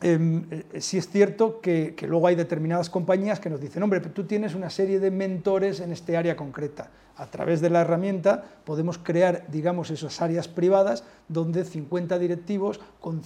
em, 0.01 0.45
eh, 0.51 0.81
sí 0.81 0.99
es 0.99 1.09
cierto 1.09 1.61
que, 1.61 1.95
que, 1.97 2.07
luego 2.07 2.27
hay 2.27 2.35
determinadas 2.35 2.91
compañías 2.91 3.41
que 3.41 3.51
nos 3.51 3.61
dicen, 3.61 3.83
hombre, 3.83 4.01
tú 4.01 4.25
tienes 4.25 4.55
una 4.55 4.71
serie 4.71 5.01
de 5.01 5.11
mentores 5.11 5.81
en 5.81 5.93
este 5.93 6.17
área 6.17 6.37
concreta 6.37 6.91
a 7.17 7.27
través 7.27 7.61
de 7.61 7.71
la 7.71 7.83
herramienta 7.83 8.45
podemos 8.65 8.99
crear, 8.99 9.47
digamos, 9.49 9.91
esas 9.91 10.21
áreas 10.21 10.49
privadas 10.49 11.05
donde 11.29 11.65
50 11.65 12.19
directivos 12.19 12.81
con 13.01 13.23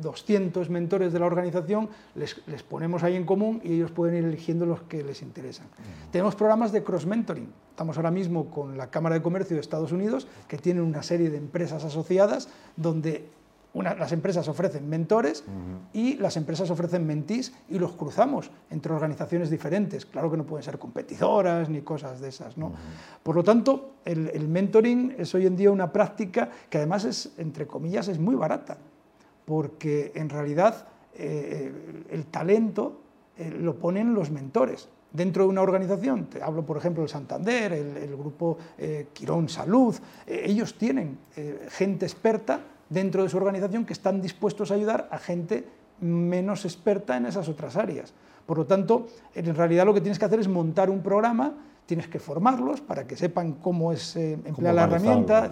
200 0.00 0.66
eh, 0.66 0.70
mentores 0.70 1.12
de 1.12 1.18
la 1.18 1.26
organización 1.26 1.88
les, 2.14 2.34
ponemos 2.68 3.02
ahí 3.02 3.16
en 3.16 3.24
común 3.24 3.60
y 3.64 3.74
ellos 3.74 3.90
pueden 3.90 4.16
ir 4.16 4.24
eligiendo 4.24 4.66
los 4.66 4.82
que 4.82 5.02
les 5.02 5.22
interesan. 5.22 5.66
Tenemos 6.12 6.36
programas 6.36 6.72
de 6.72 6.84
cross-mentoring. 6.84 7.52
Estamos 7.70 7.96
ahora 7.96 8.10
mismo 8.10 8.48
con 8.50 8.78
la 8.78 8.90
Cámara 8.90 9.16
de 9.16 9.22
Comercio 9.22 9.56
de 9.56 9.60
Estados 9.60 9.92
Unidos, 9.92 10.26
que 10.48 10.56
tienen 10.56 10.82
una 10.82 11.02
serie 11.02 11.28
de 11.28 11.36
empresas 11.36 11.84
asociadas 11.84 12.48
donde 12.76 13.28
las 13.82 14.12
empresas 14.12 14.48
ofrecen 14.48 14.88
mentores 14.88 15.44
y 15.92 16.14
las 16.14 16.36
empresas 16.36 16.70
ofrecen 16.70 17.06
mentís 17.06 17.52
y 17.68 17.78
los 17.78 17.92
cruzamos 17.92 18.50
entre 18.70 18.92
organizaciones 18.92 19.50
diferentes. 19.50 20.06
Claro 20.06 20.30
que 20.30 20.36
no 20.36 20.44
pueden 20.44 20.62
ser 20.62 20.78
competidoras 20.78 21.68
ni 21.68 21.82
cosas 21.82 22.20
de 22.20 22.28
esas. 22.28 22.56
¿no? 22.56 22.72
Por 23.22 23.36
lo 23.36 23.44
tanto, 23.44 23.96
el, 24.04 24.48
mentoring 24.48 25.16
es 25.18 25.34
hoy 25.34 25.46
en 25.46 25.56
día 25.56 25.70
una 25.70 25.92
práctica 25.92 26.48
que 26.70 26.78
además 26.78 27.04
es, 27.04 27.32
entre 27.38 27.66
comillas, 27.66 28.08
es 28.08 28.18
muy 28.18 28.34
barata, 28.34 28.78
porque 29.44 30.12
en 30.14 30.28
realidad 30.28 30.86
eh, 31.14 32.04
el 32.10 32.26
talento 32.26 33.00
eh, 33.36 33.50
lo 33.50 33.76
ponen 33.76 34.14
los 34.14 34.30
mentores 34.30 34.88
dentro 35.12 35.44
de 35.44 35.48
una 35.48 35.62
organización, 35.62 36.26
te 36.26 36.42
hablo 36.42 36.66
por 36.66 36.76
ejemplo 36.76 37.02
del 37.02 37.08
Santander, 37.08 37.72
el, 37.72 38.16
grupo 38.16 38.58
eh, 38.76 39.08
Quirón 39.14 39.48
Salud, 39.48 39.96
ellos 40.26 40.76
tienen 40.76 41.16
gente 41.70 42.04
experta 42.04 42.60
dentro 42.88 43.22
de 43.22 43.28
su 43.28 43.36
organización 43.36 43.84
que 43.84 43.92
están 43.92 44.20
dispuestos 44.20 44.70
a 44.70 44.74
ayudar 44.74 45.08
a 45.10 45.18
gente 45.18 45.64
menos 46.00 46.64
experta 46.64 47.16
en 47.16 47.26
esas 47.26 47.48
otras 47.48 47.76
áreas. 47.76 48.12
Por 48.44 48.58
lo 48.58 48.66
tanto, 48.66 49.06
en 49.34 49.54
realidad 49.54 49.84
lo 49.86 49.94
que 49.94 50.00
tienes 50.00 50.18
que 50.18 50.24
hacer 50.24 50.38
es 50.38 50.48
montar 50.48 50.88
un 50.88 51.02
programa, 51.02 51.54
tienes 51.86 52.06
que 52.08 52.18
formarlos 52.18 52.80
para 52.80 53.06
que 53.06 53.16
sepan 53.16 53.54
cómo 53.54 53.92
es 53.92 54.16
eh, 54.16 54.38
emplear 54.44 54.74
la 54.74 54.84
herramienta, 54.84 55.50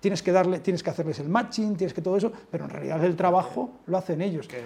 tienes 0.00 0.22
que 0.22 0.32
darle, 0.32 0.60
tienes 0.60 0.82
que 0.82 0.90
hacerles 0.90 1.18
el 1.20 1.28
matching, 1.28 1.76
tienes 1.76 1.94
que 1.94 2.02
todo 2.02 2.16
eso, 2.16 2.32
pero 2.50 2.64
en 2.64 2.70
realidad 2.70 3.04
el 3.04 3.16
trabajo 3.16 3.70
lo 3.86 3.96
hacen 3.98 4.20
ellos. 4.20 4.46
Que 4.46 4.62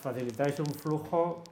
facilitáis 0.00 0.58
un 0.60 0.66
flujo 0.66 1.42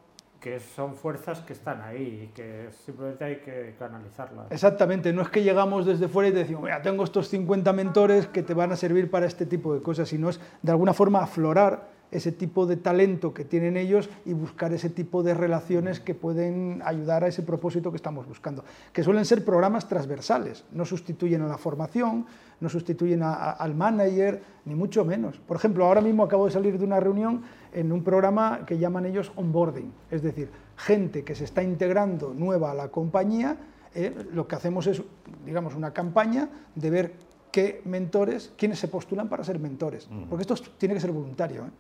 que 0.41 0.59
son 0.59 0.95
fuerzas 0.95 1.41
que 1.41 1.53
están 1.53 1.83
ahí 1.83 2.25
y 2.25 2.35
que 2.35 2.71
simplemente 2.85 3.25
hay 3.25 3.37
que 3.37 3.75
canalizarlas. 3.79 4.51
Exactamente, 4.51 5.13
no 5.13 5.23
es 5.23 5.29
que 5.29 5.43
llegamos 5.43 5.85
desde 5.85 6.09
fuera 6.09 6.31
y 6.31 6.33
te 6.33 6.39
decimos, 6.39 6.63
mira, 6.63 6.81
tengo 6.81 7.05
estos 7.05 7.29
50 7.29 7.73
mentores 7.73 8.27
que 8.27 8.43
te 8.43 8.55
van 8.55 8.73
a 8.73 8.77
servir 8.77 9.11
para 9.11 9.27
este 9.27 9.45
tipo 9.45 9.75
de 9.75 9.83
cosas, 9.83 10.09
sino 10.09 10.31
es 10.31 10.41
de 10.63 10.73
alguna 10.73 10.95
forma 10.95 11.23
aflorar 11.23 12.01
ese 12.11 12.33
tipo 12.33 12.67
de 12.67 12.77
talento 12.77 13.33
que 13.33 13.45
tienen 13.45 13.77
ellos 13.77 14.09
y 14.25 14.33
buscar 14.33 14.73
ese 14.73 14.91
tipo 14.91 15.23
de 15.23 15.35
relaciones 15.35 16.01
que 16.01 16.15
pueden 16.15 16.83
ayudar 16.85 17.25
a 17.25 17.29
ese 17.29 17.43
propósito 17.43 17.91
que 17.91 17.97
estamos 17.97 18.27
buscando, 18.27 18.65
que 18.93 19.05
suelen 19.05 19.25
ser 19.25 19.45
programas 19.45 19.89
transversales, 19.89 20.65
no 20.73 20.85
sustituyen 20.85 21.43
a 21.43 21.47
la 21.47 21.59
formación, 21.59 22.27
no 22.61 22.69
sustituyen 22.69 23.23
al 23.23 23.75
manager, 23.75 24.43
ni 24.65 24.75
mucho 24.75 25.05
menos. 25.05 25.39
Por 25.39 25.57
ejemplo, 25.57 25.87
ahora 25.87 26.01
mismo 26.01 26.25
acabo 26.25 26.47
de 26.47 26.53
salir 26.53 26.79
de 26.79 26.85
una 26.85 27.01
reunión 27.01 27.43
en 27.73 27.93
un 27.93 28.03
programa 28.03 28.65
que 28.67 28.79
llaman 28.79 29.07
ellos 29.07 29.33
onboarding, 29.37 29.93
es 30.11 30.23
decir, 30.23 30.51
gente 30.77 31.25
que 31.25 31.35
se 31.35 31.45
está 31.45 31.63
integrando 31.63 32.35
nueva 32.35 32.71
a 32.71 32.75
la 32.75 32.89
compañía, 32.89 33.57
eh, 33.95 34.15
lo 34.33 34.47
que 34.47 34.57
hacemos 34.57 34.87
es, 34.87 35.03
digamos, 35.45 35.75
una 35.75 35.93
campaña 35.93 36.49
de 36.75 36.91
ver 36.91 37.13
qué 37.51 37.83
mentores, 37.85 38.53
quiénes 38.57 38.79
se 38.79 38.89
postulan 38.89 39.29
para 39.29 39.43
ser 39.45 39.59
mentores, 39.59 40.09
porque 40.29 40.43
esto 40.43 40.55
tiene 40.79 40.95
que 40.95 41.01
ser 41.01 41.11
voluntario. 41.11 41.67
¿eh? 41.67 41.71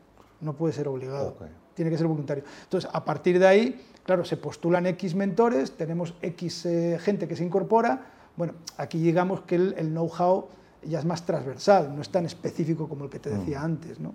no 0.41 0.55
puede 0.55 0.73
ser 0.73 0.89
obligado, 0.89 1.37
tiene 1.75 1.91
que 1.91 1.99
ser 1.99 2.07
voluntario. 2.07 2.45
Entonces, 2.65 2.91
a 2.93 3.05
partir 3.05 3.39
de 3.39 3.47
ahí, 3.47 3.81
claro, 4.05 4.25
se 4.25 4.37
postulan 4.37 4.87
X 4.87 5.15
mentores, 5.15 5.73
tenemos 5.73 6.15
X 6.23 6.67
eh, 6.67 6.99
gente 7.01 7.29
que 7.29 7.37
se 7.37 7.45
incorpora, 7.45 8.07
bueno, 8.37 8.55
aquí 8.77 8.99
llegamos 8.99 9.43
que 9.43 9.57
el, 9.57 9.75
know-how 9.91 10.49
ya 10.83 10.99
es 10.99 11.05
más 11.05 11.27
transversal, 11.27 11.95
no 11.95 12.01
es 12.01 12.09
tan 12.09 12.25
específico 12.25 12.89
como 12.89 13.05
el 13.05 13.11
que 13.11 13.19
te 13.19 13.31
decía 13.31 13.61
mm. 13.61 13.65
antes, 13.65 14.01
¿no? 14.01 14.15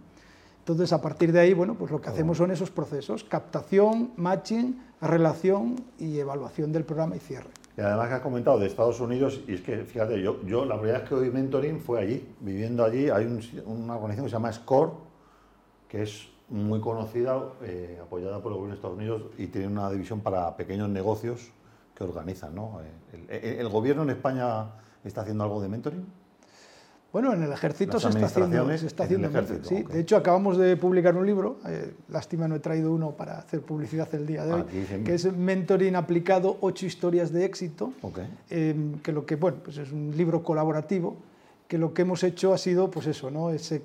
Entonces, 0.65 0.93
a 0.93 0.99
partir 0.99 1.32
de 1.32 1.39
ahí, 1.39 1.54
bueno, 1.54 1.75
pues 1.75 1.91
lo 1.91 2.01
que 2.01 2.10
hacemos 2.10 2.39
son 2.39 2.49
esos 2.49 2.71
procesos, 2.71 3.23
captación, 3.23 4.13
matching, 4.17 4.82
relación 4.99 5.75
y 5.99 6.17
evaluación 6.17 6.71
del 6.71 6.86
programa 6.86 7.15
y 7.15 7.19
cierre. 7.19 7.51
Y 7.78 7.82
además 7.82 8.08
que 8.08 8.13
has 8.15 8.21
comentado 8.21 8.58
de 8.58 8.65
Estados 8.65 8.99
Unidos, 8.99 9.41
y 9.47 9.54
es 9.54 9.62
que, 9.62 9.84
fíjate, 9.84 10.19
yo, 10.23 10.41
yo 10.43 10.65
la 10.65 10.73
primera 10.80 10.97
vez 10.97 11.08
que 11.08 11.13
oí 11.13 11.30
mentoring 11.30 11.80
fue 11.80 12.01
allí, 12.01 12.28
viviendo 12.39 12.84
allí, 12.84 13.12
hay 13.12 13.25
una 13.63 13.95
organización 13.95 14.25
que 14.25 14.30
se 14.32 14.36
llama 14.36 14.51
SCORE, 14.51 14.91
que 15.88 16.01
es 16.01 16.30
muy 16.49 16.82
conocida, 16.82 17.43
eh, 17.62 17.99
apoyada 18.01 18.41
por 18.41 18.51
el 18.51 18.58
gobierno 18.58 18.73
de 18.73 18.78
Estados 18.78 18.97
Unidos 18.97 19.21
y 19.38 19.45
tiene 19.45 19.67
una 19.67 19.91
división 19.91 20.21
para 20.21 20.58
pequeños 20.58 20.89
negocios 20.89 21.51
que 21.93 22.04
organizan. 22.04 22.56
¿no? 22.56 22.80
Eh, 23.30 23.58
el, 23.60 23.69
gobierno 23.69 24.01
en 24.01 24.10
España 24.10 24.71
está 25.04 25.21
haciendo 25.21 25.43
algo 25.43 25.62
de 25.62 25.69
mentoring? 25.69 26.25
Bueno, 27.15 27.32
en 27.32 27.43
el 27.43 27.51
ejército 27.54 27.97
se 27.97 28.10
está 28.10 28.25
haciendo, 28.25 28.78
se 28.78 28.88
está 28.88 29.06
haciendo 29.06 29.30
sí. 29.63 29.84
De 29.84 30.01
hecho, 30.01 30.17
acabamos 30.17 30.58
de 30.58 30.75
publicar 30.75 31.15
un 31.15 31.25
libro, 31.25 31.60
eh, 31.65 31.93
lástima 32.10 32.45
no 32.45 32.56
he 32.56 32.60
traído 32.60 32.91
uno 32.91 33.12
para 33.12 33.38
hacer 33.38 33.62
publicidad 33.62 34.13
el 34.15 34.28
día 34.28 34.45
de 34.45 34.54
hoy, 34.54 34.63
que 35.06 35.13
es 35.13 35.32
Mentoring 35.32 35.95
aplicado, 35.95 36.58
ocho 36.60 36.86
historias 36.86 37.32
de 37.32 37.45
éxito, 37.45 37.93
que 38.49 39.12
lo 39.13 39.25
que, 39.25 39.38
bueno, 39.38 39.60
pues 39.63 39.78
es 39.78 39.93
un 39.93 40.12
libro 40.17 40.43
colaborativo 40.43 41.15
que 41.69 41.78
lo 41.78 41.93
que 41.93 42.01
hemos 42.04 42.21
hecho 42.23 42.54
ha 42.54 42.58
sido, 42.58 42.91
pues 42.91 43.08
eso, 43.08 43.32
¿no? 43.32 43.49
Ese, 43.49 43.82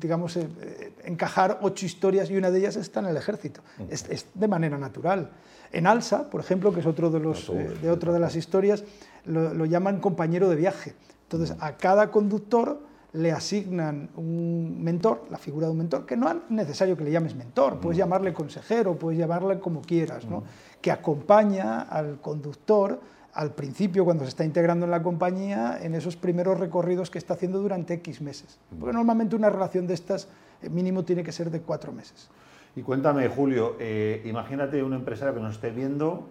digamos, 0.00 0.36
eh, 0.36 0.92
encajar 1.04 1.60
ocho 1.62 1.86
historias 1.86 2.28
y 2.28 2.36
una 2.36 2.50
de 2.50 2.58
ellas 2.58 2.76
está 2.76 3.00
en 3.00 3.06
el 3.06 3.16
ejército. 3.16 3.62
Es, 3.88 4.26
de 4.34 4.48
manera 4.48 4.76
natural. 4.76 5.30
En 5.72 5.86
Alsa, 5.86 6.28
por 6.28 6.40
ejemplo, 6.40 6.72
que 6.74 6.80
es 6.80 6.86
otro 6.86 7.08
de, 7.10 7.20
los, 7.20 7.48
eh, 7.48 7.74
de 7.80 7.90
otra 7.90 8.12
de 8.12 8.18
las 8.18 8.36
historias, 8.36 8.84
lo, 9.24 9.64
llaman 9.64 10.00
compañero 10.00 10.48
de 10.48 10.56
viaje. 10.56 10.94
Entonces, 11.22 11.56
a 11.60 11.76
cada 11.76 12.10
conductor 12.10 12.80
le 13.12 13.32
asignan 13.32 14.10
un 14.16 14.82
mentor, 14.82 15.24
la 15.30 15.38
figura 15.38 15.66
de 15.66 15.72
un 15.72 15.78
mentor, 15.78 16.04
que 16.04 16.16
no 16.16 16.28
es 16.28 16.36
necesario 16.48 16.96
que 16.96 17.04
le 17.04 17.12
llames 17.12 17.34
mentor, 17.34 17.78
puedes 17.78 17.96
llamarle 17.96 18.32
consejero, 18.32 18.96
puedes 18.96 19.18
llamarle 19.18 19.60
como 19.60 19.80
quieras, 19.82 20.26
¿no? 20.26 20.42
que 20.80 20.90
acompaña 20.90 21.82
al 21.82 22.20
conductor 22.20 23.00
al 23.34 23.52
principio, 23.52 24.04
cuando 24.04 24.24
se 24.24 24.28
está 24.28 24.44
integrando 24.44 24.84
en 24.84 24.92
la 24.92 25.02
compañía, 25.02 25.78
en 25.82 25.94
esos 25.94 26.16
primeros 26.16 26.58
recorridos 26.58 27.10
que 27.10 27.18
está 27.18 27.34
haciendo 27.34 27.60
durante 27.60 27.94
X 27.94 28.20
meses. 28.20 28.58
Porque 28.78 28.94
normalmente 28.94 29.34
una 29.34 29.50
relación 29.50 29.86
de 29.86 29.94
estas 29.94 30.28
eh, 30.62 30.68
mínimo 30.68 31.04
tiene 31.04 31.24
que 31.24 31.32
ser 31.32 31.50
de 31.50 31.60
cuatro 31.60 31.92
meses. 31.92 32.30
Y 32.76 32.82
cuéntame, 32.82 33.28
Julio, 33.28 33.76
eh, 33.80 34.22
imagínate 34.24 34.82
un 34.82 34.94
empresario 34.94 35.34
que 35.34 35.40
nos 35.40 35.56
esté 35.56 35.70
viendo, 35.70 36.28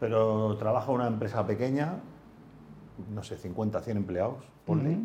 pero 0.00 0.56
trabaja 0.56 0.90
en 0.90 0.96
una 0.96 1.06
empresa 1.06 1.46
pequeña, 1.46 2.00
no 3.14 3.22
sé, 3.22 3.36
50, 3.36 3.80
100 3.80 3.96
empleados, 3.96 4.44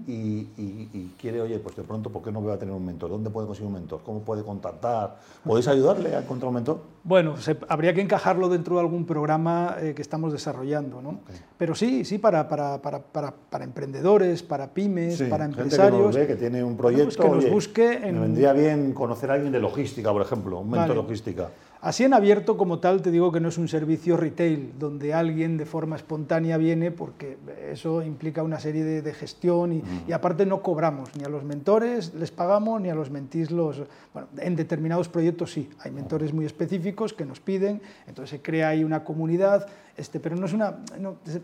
y, 0.08 1.12
quiere, 1.20 1.42
oye, 1.42 1.60
pues 1.60 1.76
de 1.76 1.84
pronto, 1.84 2.10
¿por 2.10 2.24
qué 2.24 2.32
no 2.32 2.42
voy 2.42 2.52
a 2.52 2.58
tener 2.58 2.74
un 2.74 2.84
mentor? 2.84 3.12
¿Dónde 3.12 3.30
puede 3.30 3.46
conseguir 3.46 3.68
un 3.68 3.74
mentor? 3.74 4.02
¿Cómo 4.04 4.22
puede 4.22 4.44
contactar? 4.44 5.18
¿Podéis 5.44 5.68
ayudarle 5.68 6.16
a 6.16 6.22
encontrar 6.22 6.48
un 6.48 6.56
mentor? 6.56 6.82
Bueno, 7.04 7.36
habría 7.68 7.94
que 7.94 8.02
encajarlo 8.02 8.50
dentro 8.50 8.76
de 8.76 8.82
algún 8.82 9.06
programa 9.06 9.76
eh, 9.80 9.94
que 9.96 10.02
estamos 10.02 10.34
desarrollando, 10.34 11.02
¿no? 11.02 11.20
Pero 11.58 11.76
sí, 11.76 12.06
sí, 12.06 12.18
para, 12.18 12.48
para, 12.48 12.82
para, 12.82 13.02
para, 13.02 13.64
emprendedores, 13.64 14.42
para 14.42 14.74
pymes, 14.74 15.22
para 15.24 15.46
empresarios. 15.46 16.16
Que, 16.16 16.28
que 16.28 16.36
tiene 16.36 16.64
un 16.64 16.76
pues 16.76 16.94
proyecto. 16.94 17.24
que 17.24 17.30
nos 17.30 17.50
busque. 17.50 18.00
Me 18.04 18.20
vendría 18.20 18.54
bien 18.54 18.94
conocer 18.94 19.30
a 19.30 19.36
alguien 19.36 19.52
de 19.52 19.60
logística, 19.60 20.12
por 20.12 20.24
ejemplo, 20.24 20.60
un 20.60 20.72
mentor 20.72 20.96
logística. 20.96 21.50
Así 21.82 22.04
en 22.04 22.13
abierto 22.13 22.58
como 22.58 22.78
tal 22.78 23.02
te 23.02 23.10
digo 23.10 23.32
que 23.32 23.39
no 23.39 23.50
es 23.50 23.58
un 23.58 23.67
servicio 23.67 24.15
retail 24.15 24.74
donde 24.78 25.15
alguien 25.15 25.58
de 25.58 25.65
forma 25.65 25.96
espontánea 25.96 26.58
viene 26.58 26.91
porque 26.91 27.38
eso 27.72 28.04
implica 28.04 28.44
una 28.44 28.60
serie 28.60 28.84
de, 28.84 29.13
gestión 29.13 29.74
y, 29.74 29.84
y, 30.08 30.12
aparte 30.12 30.46
no 30.46 30.62
cobramos 30.62 31.15
ni 31.17 31.24
a 31.24 31.30
los 31.30 31.44
mentores 31.44 32.13
les 32.13 32.30
pagamos 32.30 32.80
ni 32.80 32.89
a 32.89 32.96
los 32.96 33.10
mentís 33.10 33.50
los... 33.50 33.82
Bueno, 34.13 34.28
en 34.38 34.56
determinados 34.56 35.10
proyectos 35.10 35.54
sí, 35.54 35.72
hay 35.80 35.89
mentores 35.89 36.34
muy 36.34 36.46
específicos 36.46 37.13
que 37.13 37.26
nos 37.26 37.39
piden, 37.39 37.82
entonces 38.06 38.30
se 38.30 38.41
crea 38.44 38.70
ahí 38.70 38.84
una 38.84 39.04
comunidad, 39.04 39.67
este, 40.02 40.20
pero 40.20 40.36
no 40.36 40.48
es 40.48 40.54
una... 40.54 40.80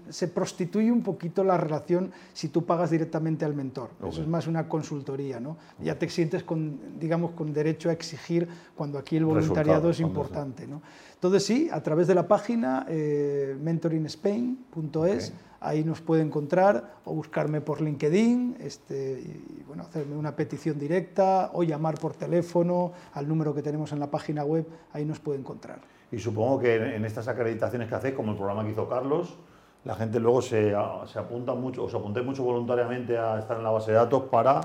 se, 0.10 0.28
prostituye 0.28 0.92
un 0.92 1.04
poquito 1.04 1.44
la 1.44 1.58
relación 1.58 2.12
si 2.34 2.48
tú 2.50 2.66
pagas 2.66 2.90
directamente 2.90 3.46
al 3.46 3.54
mentor, 3.54 3.92
eso 4.08 4.24
es 4.24 4.28
más 4.28 4.48
una 4.48 4.68
consultoría, 4.68 5.40
¿no? 5.40 5.58
Ya 5.80 6.00
te 6.00 6.10
sientes 6.10 6.44
con, 6.44 7.00
digamos, 7.00 7.32
con 7.32 7.54
derecho 7.54 7.90
a 7.90 7.94
exigir 7.94 8.48
cuando 8.76 8.98
aquí 8.98 9.16
el 9.16 9.26
voluntariado 9.26 9.92
es 9.92 10.00
importante. 10.00 10.68
Entonces 11.14 11.46
sí, 11.46 11.70
a 11.72 11.84
través 11.84 12.08
de 12.08 12.16
la 12.16 12.28
página 12.28 12.88
eh, 12.90 13.56
mentorinspain.es, 13.62 15.34
ahí 15.60 15.84
nos 15.84 16.02
puede 16.02 16.24
encontrar 16.24 16.96
o 17.06 17.14
buscarme 17.14 17.62
por 17.62 17.80
LinkedIn, 17.80 18.58
este, 18.60 19.20
y, 19.20 19.64
bueno, 19.68 19.84
hacerme 19.84 20.16
una 20.16 20.36
petición 20.36 20.80
directa 20.80 21.52
o 21.54 21.62
llamar 21.62 22.00
por 22.00 22.16
teléfono 22.16 22.92
al 23.14 23.28
número 23.28 23.54
que 23.54 23.62
tenemos 23.62 23.92
en 23.92 24.00
la 24.00 24.10
página 24.10 24.44
web, 24.44 24.66
ahí 24.94 25.06
nos 25.06 25.20
puede 25.20 25.38
encontrar. 25.38 25.80
Y 26.12 26.20
supongo 26.20 26.60
que 26.60 26.96
en 26.96 27.06
estas 27.06 27.28
acreditaciones 27.28 27.90
que 27.90 27.96
hace, 27.96 28.14
como 28.14 28.32
el 28.32 28.38
programa 28.38 28.64
que 28.64 28.72
hizo 28.72 28.88
Carlos, 28.88 29.38
la 29.84 29.96
gente 29.96 30.20
luego 30.20 30.42
se, 30.42 30.74
se 31.06 31.20
apunta 31.20 31.54
mucho, 31.54 31.84
o 31.84 31.90
se 31.90 31.98
apunte 31.98 32.22
mucho 32.22 32.44
voluntariamente 32.44 33.18
a 33.18 33.40
estar 33.40 33.58
en 33.58 33.64
la 33.64 33.72
base 33.72 33.92
de 33.92 33.98
datos 33.98 34.24
para 34.24 34.62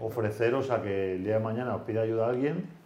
ofreceros 0.00 0.70
a 0.70 0.82
que 0.82 1.14
el 1.14 1.24
día 1.24 1.34
de 1.34 1.40
mañana 1.40 1.74
os 1.74 1.82
pida 1.82 2.02
ayuda 2.02 2.26
a 2.26 2.30
alguien 2.30 2.80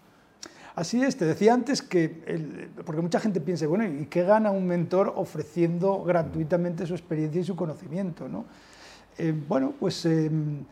Así 0.75 1.01
es, 1.05 1.17
te 1.17 1.25
decía 1.25 1.55
antes 1.55 1.83
que, 1.83 2.69
porque 2.85 3.01
mucha 3.01 3.21
gente 3.21 3.41
piensa, 3.41 3.67
bueno, 3.69 3.85
¿y 3.85 4.07
qué 4.07 4.25
gana 4.25 4.51
un 4.51 4.67
mentor 4.67 5.13
ofreciendo 5.15 6.03
gratuitamente 6.03 6.85
su 6.85 6.95
experiencia 6.95 7.41
y 7.41 7.45
su 7.45 7.55
conocimiento? 7.55 8.29
¿no? 8.29 8.45
Eh, 9.17 9.33
bueno, 9.49 9.73
pues 9.79 10.05
em, 10.05 10.65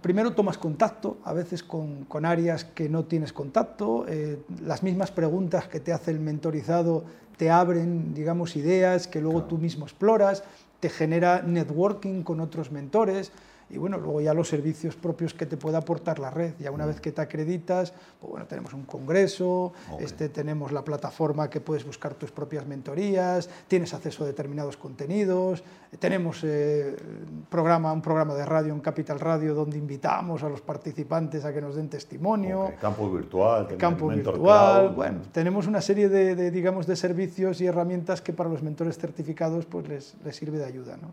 primero 0.00 0.32
tomas 0.32 0.58
contacto, 0.58 1.18
a 1.24 1.32
veces 1.32 1.62
con, 1.62 2.06
áreas 2.24 2.64
que 2.64 2.88
no 2.88 3.04
tienes 3.04 3.32
contacto, 3.32 4.06
eh, 4.08 4.38
las 4.62 4.82
mismas 4.82 5.10
preguntas 5.10 5.68
que 5.68 5.80
te 5.80 5.92
hace 5.92 6.10
el 6.10 6.20
mentorizado 6.20 7.04
te 7.36 7.50
abren, 7.50 8.14
digamos, 8.14 8.56
ideas 8.56 9.08
que 9.08 9.20
luego 9.20 9.44
tú 9.44 9.58
mismo 9.58 9.84
exploras, 9.86 10.44
te 10.80 10.88
genera 10.88 11.42
networking 11.42 12.22
con 12.22 12.40
otros 12.40 12.70
mentores 12.70 13.32
y 13.70 13.78
bueno, 13.78 13.98
luego 13.98 14.20
ya 14.20 14.34
los 14.34 14.48
servicios 14.48 14.94
propios 14.96 15.34
que 15.34 15.46
te 15.46 15.56
pueda 15.56 15.78
aportar 15.78 16.18
la 16.18 16.30
red. 16.30 16.54
Ya 16.58 16.70
una 16.70 16.86
vez 16.86 17.00
que 17.00 17.12
te 17.12 17.20
acreditas, 17.20 17.92
pues 18.20 18.30
bueno, 18.30 18.46
tenemos 18.46 18.72
un 18.74 18.84
congreso, 18.84 19.72
este, 20.00 20.28
tenemos 20.28 20.72
la 20.72 20.84
plataforma 20.84 21.48
que 21.48 21.60
puedes 21.60 21.84
buscar 21.84 22.14
tus 22.14 22.30
propias 22.30 22.66
mentorías, 22.66 23.48
tienes 23.68 23.94
acceso 23.94 24.24
a 24.24 24.26
determinados 24.26 24.76
contenidos, 24.76 25.64
tenemos 25.98 26.40
eh, 26.42 26.96
programa, 27.48 27.92
un 27.92 28.02
programa 28.02 28.34
de 28.34 28.44
radio 28.44 28.72
en 28.72 28.80
Capital 28.80 29.20
Radio 29.20 29.54
donde 29.54 29.78
invitamos 29.78 30.42
a 30.42 30.48
los 30.48 30.60
participantes 30.60 31.44
a 31.44 31.52
que 31.52 31.60
nos 31.60 31.76
den 31.76 31.88
testimonio. 31.88 32.72
Campo 32.80 33.10
virtual, 33.10 33.76
campo 33.76 34.08
virtual. 34.08 34.90
Bueno, 34.94 35.20
tenemos 35.32 35.66
una 35.66 35.80
serie 35.80 36.08
de, 36.08 36.50
digamos, 36.50 36.86
de 36.86 36.96
servicios 36.96 37.60
y 37.60 37.66
herramientas 37.66 38.20
que 38.20 38.32
para 38.32 38.50
los 38.50 38.62
mentores 38.62 38.98
certificados 38.98 39.66
pues 39.66 39.88
les, 39.88 40.14
les 40.24 40.36
sirve 40.36 40.58
de 40.58 40.64
ayuda. 40.64 40.96
¿no? 40.96 41.12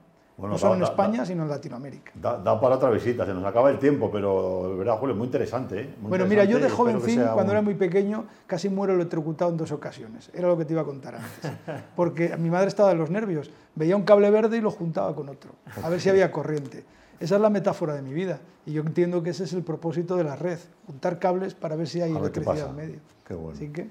No 0.50 0.58
solo 0.58 0.76
en 0.76 0.84
España, 0.84 1.26
sino 1.26 1.44
en 1.44 1.50
Latinoamérica. 1.50 2.12
Da, 2.16 2.60
para 2.60 2.76
otra 2.76 2.90
visita, 2.90 3.26
se 3.26 3.34
nos 3.34 3.44
acaba 3.44 3.70
el 3.70 3.80
tiempo, 3.80 4.10
pero 4.12 4.70
de 4.70 4.76
verdad, 4.76 4.98
Julio, 4.98 5.16
muy 5.16 5.26
interesante. 5.26 5.82
¿eh? 5.82 5.96
bueno, 6.02 6.26
mira, 6.26 6.44
yo 6.44 6.60
de 6.60 6.70
jovencín, 6.70 7.24
cuando 7.34 7.52
era 7.52 7.62
muy 7.62 7.76
pequeño, 7.76 8.26
casi 8.48 8.70
muero 8.70 8.94
electrocutado 8.94 9.52
en 9.52 9.58
dos 9.58 9.72
ocasiones. 9.72 10.32
Era 10.34 10.48
lo 10.48 10.58
que 10.58 10.66
te 10.66 10.74
iba 10.74 10.82
a 10.82 10.86
contar 10.86 11.16
antes. 11.16 11.52
Porque 11.96 12.36
mi 12.38 12.50
madre 12.50 12.68
estaba 12.68 12.90
de 12.90 12.96
los 12.96 13.10
nervios. 13.10 13.52
Veía 13.76 13.96
un 13.96 14.04
cable 14.04 14.30
verde 14.32 14.58
y 14.58 14.62
lo 14.62 14.72
juntaba 14.72 15.16
con 15.16 15.30
otro, 15.30 15.52
a 15.82 15.90
ver 15.90 16.02
si 16.02 16.10
había 16.10 16.32
corriente. 16.32 16.84
Esa 17.20 17.36
es 17.36 17.42
la 17.42 17.50
metáfora 17.50 17.94
de 17.94 18.02
mi 18.02 18.14
vida. 18.14 18.40
Y 18.66 18.74
yo 18.74 18.82
entiendo 18.82 19.22
que 19.22 19.30
ese 19.30 19.44
es 19.44 19.54
el 19.54 19.64
propósito 19.64 20.16
de 20.16 20.24
la 20.24 20.36
red, 20.36 20.58
juntar 20.88 21.20
cables 21.20 21.54
para 21.54 21.76
ver 21.76 21.88
si 21.88 22.02
hay 22.02 22.12
electricidad 22.12 22.70
en 22.70 22.76
medio. 22.76 23.00
Qué 23.26 23.34
bueno. 23.36 23.56
Así 23.56 23.70
que... 23.70 23.88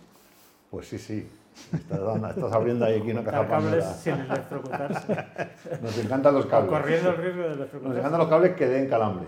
Pues 0.70 0.88
sí, 0.88 0.98
sí. 0.98 1.28
Estás, 1.72 2.52
abriendo 2.52 2.84
ahí 2.84 3.00
aquí 3.00 3.10
una 3.10 3.24
caja 3.24 3.46
cables 3.46 3.84
sin 3.84 4.14
electrocutarse. 4.14 5.16
Nos 5.82 5.98
encantan 5.98 6.34
los 6.34 6.46
cables. 6.46 6.70
corriendo 6.70 7.10
el 7.10 7.16
riesgo 7.16 7.42
de 7.42 7.52
electrocutarse. 7.52 7.88
Nos 7.88 7.98
encantan 7.98 8.20
los 8.20 8.28
cables 8.28 8.56
que 8.56 8.66
den 8.66 8.88
calambre. 8.88 9.26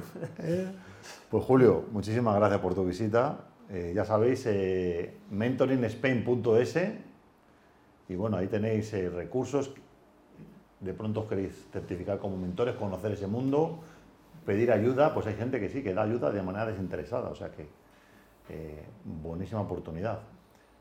Pues 1.31 1.45
Julio, 1.45 1.85
muchísimas 1.93 2.37
gracias 2.37 2.61
por 2.61 2.75
tu 2.75 2.85
visita. 2.85 3.39
Eh, 3.71 3.93
ya 3.95 4.05
sabéis, 4.05 4.45
eh, 4.47 5.19
mentoringspain.es 5.31 6.79
y 8.09 8.17
bueno, 8.17 8.37
ahí 8.37 8.47
tenéis 8.47 8.93
eh, 8.93 9.09
recursos. 9.09 9.73
De 10.81 10.93
pronto 10.93 11.21
os 11.21 11.27
queréis 11.27 11.69
certificar 11.73 12.19
como 12.19 12.37
mentores, 12.37 12.75
conocer 12.75 13.13
ese 13.13 13.27
mundo, 13.27 13.79
pedir 14.45 14.73
ayuda, 14.73 15.15
pues 15.15 15.27
hay 15.27 15.35
gente 15.35 15.61
que 15.61 15.69
sí, 15.69 15.83
que 15.83 15.95
da 15.95 16.03
ayuda 16.03 16.31
de 16.31 16.43
manera 16.43 16.67
desinteresada, 16.67 17.31
o 17.31 17.35
sea 17.35 17.51
que 17.51 17.69
eh, 18.49 18.85
buenísima 19.05 19.61
oportunidad. 19.61 20.21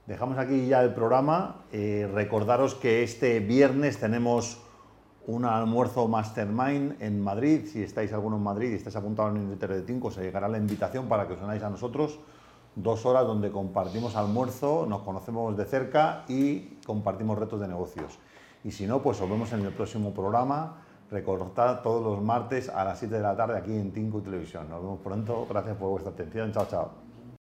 Dejamos 0.07 0.37
aquí 0.37 0.67
ya 0.67 0.81
el 0.81 0.93
programa. 0.93 1.65
Eh, 1.71 2.09
recordaros 2.11 2.75
que 2.75 3.03
este 3.03 3.39
viernes 3.39 3.99
tenemos 3.99 4.59
un 5.27 5.45
almuerzo 5.45 6.07
mastermind 6.07 7.01
en 7.01 7.21
Madrid. 7.21 7.67
Si 7.71 7.83
estáis 7.83 8.11
alguno 8.11 8.37
en 8.37 8.43
Madrid 8.43 8.71
y 8.71 8.75
estáis 8.75 8.95
apuntados 8.95 9.35
en 9.35 9.51
el 9.51 9.59
de 9.59 9.81
Tinco, 9.83 10.09
se 10.09 10.21
llegará 10.21 10.47
la 10.47 10.57
invitación 10.57 11.07
para 11.07 11.27
que 11.27 11.33
os 11.33 11.41
unáis 11.41 11.61
a 11.63 11.69
nosotros. 11.69 12.19
Dos 12.75 13.05
horas 13.05 13.27
donde 13.27 13.51
compartimos 13.51 14.15
almuerzo, 14.15 14.85
nos 14.87 15.01
conocemos 15.01 15.55
de 15.57 15.65
cerca 15.65 16.23
y 16.27 16.77
compartimos 16.85 17.37
retos 17.37 17.59
de 17.59 17.67
negocios. 17.67 18.17
Y 18.63 18.71
si 18.71 18.87
no, 18.87 19.01
pues 19.01 19.19
os 19.21 19.29
vemos 19.29 19.51
en 19.53 19.65
el 19.65 19.73
próximo 19.73 20.13
programa. 20.13 20.83
Recordad 21.11 21.81
todos 21.81 22.01
los 22.01 22.23
martes 22.23 22.69
a 22.69 22.85
las 22.85 22.97
7 22.99 23.15
de 23.15 23.21
la 23.21 23.35
tarde 23.35 23.57
aquí 23.57 23.75
en 23.75 23.91
Tinco 23.91 24.21
Televisión. 24.21 24.69
Nos 24.69 24.81
vemos 24.81 24.99
pronto. 25.03 25.45
Gracias 25.49 25.75
por 25.75 25.89
vuestra 25.89 26.11
atención. 26.13 26.51
Chao, 26.53 26.65
chao. 26.69 27.00